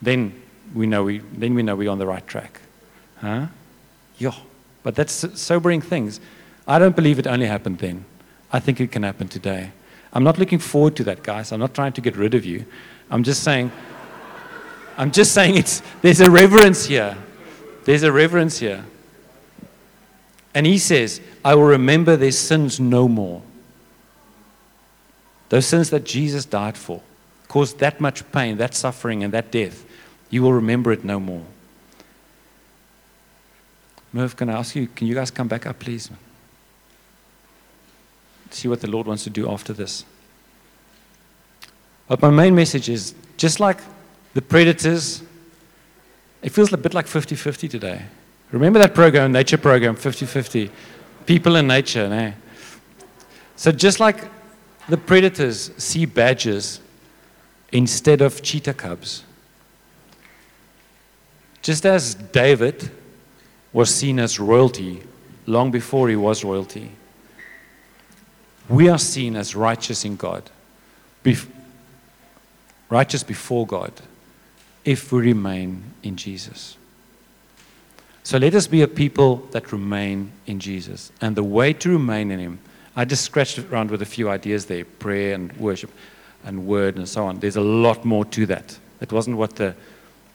Then 0.00 0.40
we 0.74 0.86
know, 0.86 1.04
we, 1.04 1.18
then 1.18 1.54
we 1.54 1.62
know 1.62 1.74
we're 1.74 1.90
on 1.90 1.98
the 1.98 2.06
right 2.06 2.26
track. 2.26 2.60
Huh? 3.16 3.46
Yeah. 4.18 4.34
But 4.82 4.94
that's 4.94 5.40
sobering 5.40 5.80
things. 5.80 6.20
I 6.66 6.78
don't 6.78 6.94
believe 6.94 7.18
it 7.18 7.26
only 7.26 7.46
happened 7.46 7.78
then. 7.78 8.04
I 8.52 8.60
think 8.60 8.80
it 8.80 8.92
can 8.92 9.02
happen 9.02 9.28
today. 9.28 9.72
I'm 10.12 10.22
not 10.22 10.38
looking 10.38 10.60
forward 10.60 10.94
to 10.96 11.04
that, 11.04 11.22
guys. 11.22 11.50
I'm 11.50 11.60
not 11.60 11.74
trying 11.74 11.92
to 11.94 12.00
get 12.00 12.16
rid 12.16 12.34
of 12.34 12.44
you. 12.44 12.64
I'm 13.10 13.24
just 13.24 13.42
saying, 13.42 13.72
I'm 14.96 15.10
just 15.10 15.32
saying 15.32 15.56
it's, 15.56 15.82
there's 16.02 16.20
a 16.20 16.30
reverence 16.30 16.86
here. 16.86 17.16
There's 17.84 18.04
a 18.04 18.12
reverence 18.12 18.58
here. 18.58 18.84
And 20.54 20.66
he 20.66 20.78
says, 20.78 21.20
I 21.44 21.56
will 21.56 21.64
remember 21.64 22.16
their 22.16 22.30
sins 22.30 22.78
no 22.78 23.08
more. 23.08 23.42
Those 25.48 25.66
sins 25.66 25.90
that 25.90 26.04
Jesus 26.04 26.44
died 26.44 26.78
for 26.78 27.02
caused 27.54 27.78
that 27.78 28.00
much 28.00 28.28
pain, 28.32 28.56
that 28.56 28.74
suffering, 28.74 29.22
and 29.22 29.32
that 29.32 29.52
death. 29.52 29.84
You 30.28 30.42
will 30.42 30.52
remember 30.52 30.90
it 30.90 31.04
no 31.04 31.20
more. 31.20 31.44
Merv, 34.12 34.34
can 34.34 34.48
I 34.48 34.54
ask 34.54 34.74
you, 34.74 34.88
can 34.88 35.06
you 35.06 35.14
guys 35.14 35.30
come 35.30 35.46
back 35.46 35.64
up, 35.64 35.78
please? 35.78 36.10
See 38.50 38.66
what 38.66 38.80
the 38.80 38.90
Lord 38.90 39.06
wants 39.06 39.22
to 39.22 39.30
do 39.30 39.48
after 39.48 39.72
this. 39.72 40.04
But 42.08 42.20
my 42.20 42.30
main 42.30 42.56
message 42.56 42.88
is 42.88 43.14
just 43.36 43.60
like 43.60 43.78
the 44.34 44.42
predators, 44.42 45.22
it 46.42 46.50
feels 46.50 46.72
a 46.72 46.76
bit 46.76 46.92
like 46.92 47.06
50 47.06 47.36
50 47.36 47.68
today. 47.68 48.02
Remember 48.50 48.80
that 48.80 48.96
program, 48.96 49.30
nature 49.30 49.58
program, 49.58 49.94
50 49.94 50.26
50? 50.26 50.70
People 51.24 51.54
and 51.54 51.68
nature, 51.68 52.12
eh? 52.12 52.32
So 53.54 53.70
just 53.70 54.00
like 54.00 54.24
the 54.88 54.96
predators 54.96 55.70
see 55.76 56.04
badgers 56.04 56.80
instead 57.74 58.22
of 58.22 58.40
cheetah 58.40 58.72
cubs, 58.72 59.24
just 61.60 61.84
as 61.84 62.14
David 62.14 62.90
was 63.72 63.92
seen 63.92 64.20
as 64.20 64.38
royalty 64.38 65.02
long 65.46 65.70
before 65.70 66.08
he 66.08 66.16
was 66.16 66.44
royalty, 66.44 66.92
we 68.68 68.88
are 68.88 68.98
seen 68.98 69.36
as 69.36 69.56
righteous 69.56 70.04
in 70.04 70.16
God, 70.16 70.48
bef- 71.24 71.48
righteous 72.88 73.24
before 73.24 73.66
God, 73.66 73.92
if 74.84 75.12
we 75.12 75.20
remain 75.20 75.82
in 76.02 76.16
Jesus. 76.16 76.76
So 78.22 78.38
let 78.38 78.54
us 78.54 78.66
be 78.68 78.82
a 78.82 78.88
people 78.88 79.36
that 79.50 79.72
remain 79.72 80.30
in 80.46 80.60
Jesus. 80.60 81.10
And 81.20 81.36
the 81.36 81.42
way 81.42 81.72
to 81.74 81.90
remain 81.90 82.30
in 82.30 82.38
Him, 82.38 82.58
I 82.94 83.04
just 83.04 83.24
scratched 83.24 83.58
around 83.58 83.90
with 83.90 84.00
a 84.00 84.06
few 84.06 84.30
ideas 84.30 84.66
there 84.66 84.84
prayer 84.84 85.34
and 85.34 85.52
worship 85.56 85.90
and 86.44 86.66
word 86.66 86.96
and 86.96 87.08
so 87.08 87.26
on. 87.26 87.40
There's 87.40 87.56
a 87.56 87.60
lot 87.60 88.04
more 88.04 88.24
to 88.26 88.46
that. 88.46 88.78
That 88.98 89.12
wasn't 89.12 89.36
what 89.36 89.56
the, 89.56 89.74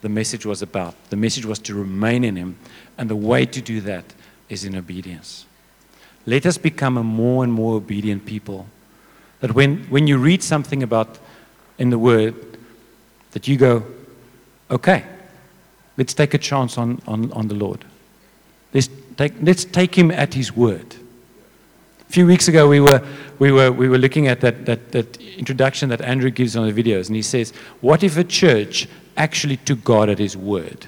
the 0.01 0.09
message 0.09 0.45
was 0.45 0.61
about. 0.61 0.95
The 1.09 1.15
message 1.15 1.45
was 1.45 1.59
to 1.59 1.75
remain 1.75 2.23
in 2.23 2.35
Him. 2.35 2.57
And 2.97 3.09
the 3.09 3.15
way 3.15 3.45
to 3.45 3.61
do 3.61 3.81
that 3.81 4.05
is 4.49 4.65
in 4.65 4.75
obedience. 4.75 5.45
Let 6.25 6.45
us 6.45 6.57
become 6.57 6.97
a 6.97 7.03
more 7.03 7.43
and 7.43 7.53
more 7.53 7.75
obedient 7.75 8.25
people. 8.25 8.67
That 9.39 9.53
when, 9.53 9.85
when 9.85 10.07
you 10.07 10.17
read 10.17 10.43
something 10.43 10.83
about 10.83 11.17
in 11.77 11.89
the 11.89 11.99
Word, 11.99 12.35
that 13.31 13.47
you 13.47 13.57
go, 13.57 13.85
okay, 14.69 15.05
let's 15.97 16.13
take 16.13 16.33
a 16.33 16.37
chance 16.37 16.77
on, 16.77 17.01
on, 17.07 17.31
on 17.31 17.47
the 17.47 17.55
Lord. 17.55 17.85
Let's 18.73 18.89
take, 19.17 19.33
let's 19.41 19.65
take 19.65 19.95
Him 19.95 20.11
at 20.11 20.33
His 20.33 20.55
word. 20.55 20.95
A 22.09 22.11
few 22.11 22.25
weeks 22.25 22.47
ago, 22.47 22.67
we 22.67 22.79
were, 22.79 23.05
we 23.37 23.51
were, 23.51 23.71
we 23.71 23.87
were 23.87 23.99
looking 23.99 24.27
at 24.27 24.41
that, 24.41 24.65
that, 24.65 24.91
that 24.93 25.21
introduction 25.21 25.89
that 25.89 26.01
Andrew 26.01 26.31
gives 26.31 26.55
on 26.55 26.67
the 26.67 26.83
videos, 26.83 27.05
and 27.05 27.15
he 27.15 27.21
says, 27.21 27.51
What 27.81 28.03
if 28.03 28.17
a 28.17 28.23
church 28.23 28.87
actually 29.15 29.57
took 29.57 29.83
God 29.83 30.09
at 30.09 30.17
His 30.17 30.35
word? 30.35 30.87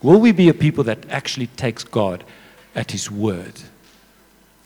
Will 0.00 0.20
we 0.20 0.30
be 0.30 0.48
a 0.48 0.54
people 0.54 0.84
that 0.84 1.10
actually 1.10 1.48
takes 1.48 1.82
God 1.82 2.22
at 2.76 2.92
His 2.92 3.10
word 3.10 3.62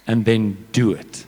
and 0.06 0.26
then 0.26 0.66
do 0.72 0.92
it? 0.92 1.24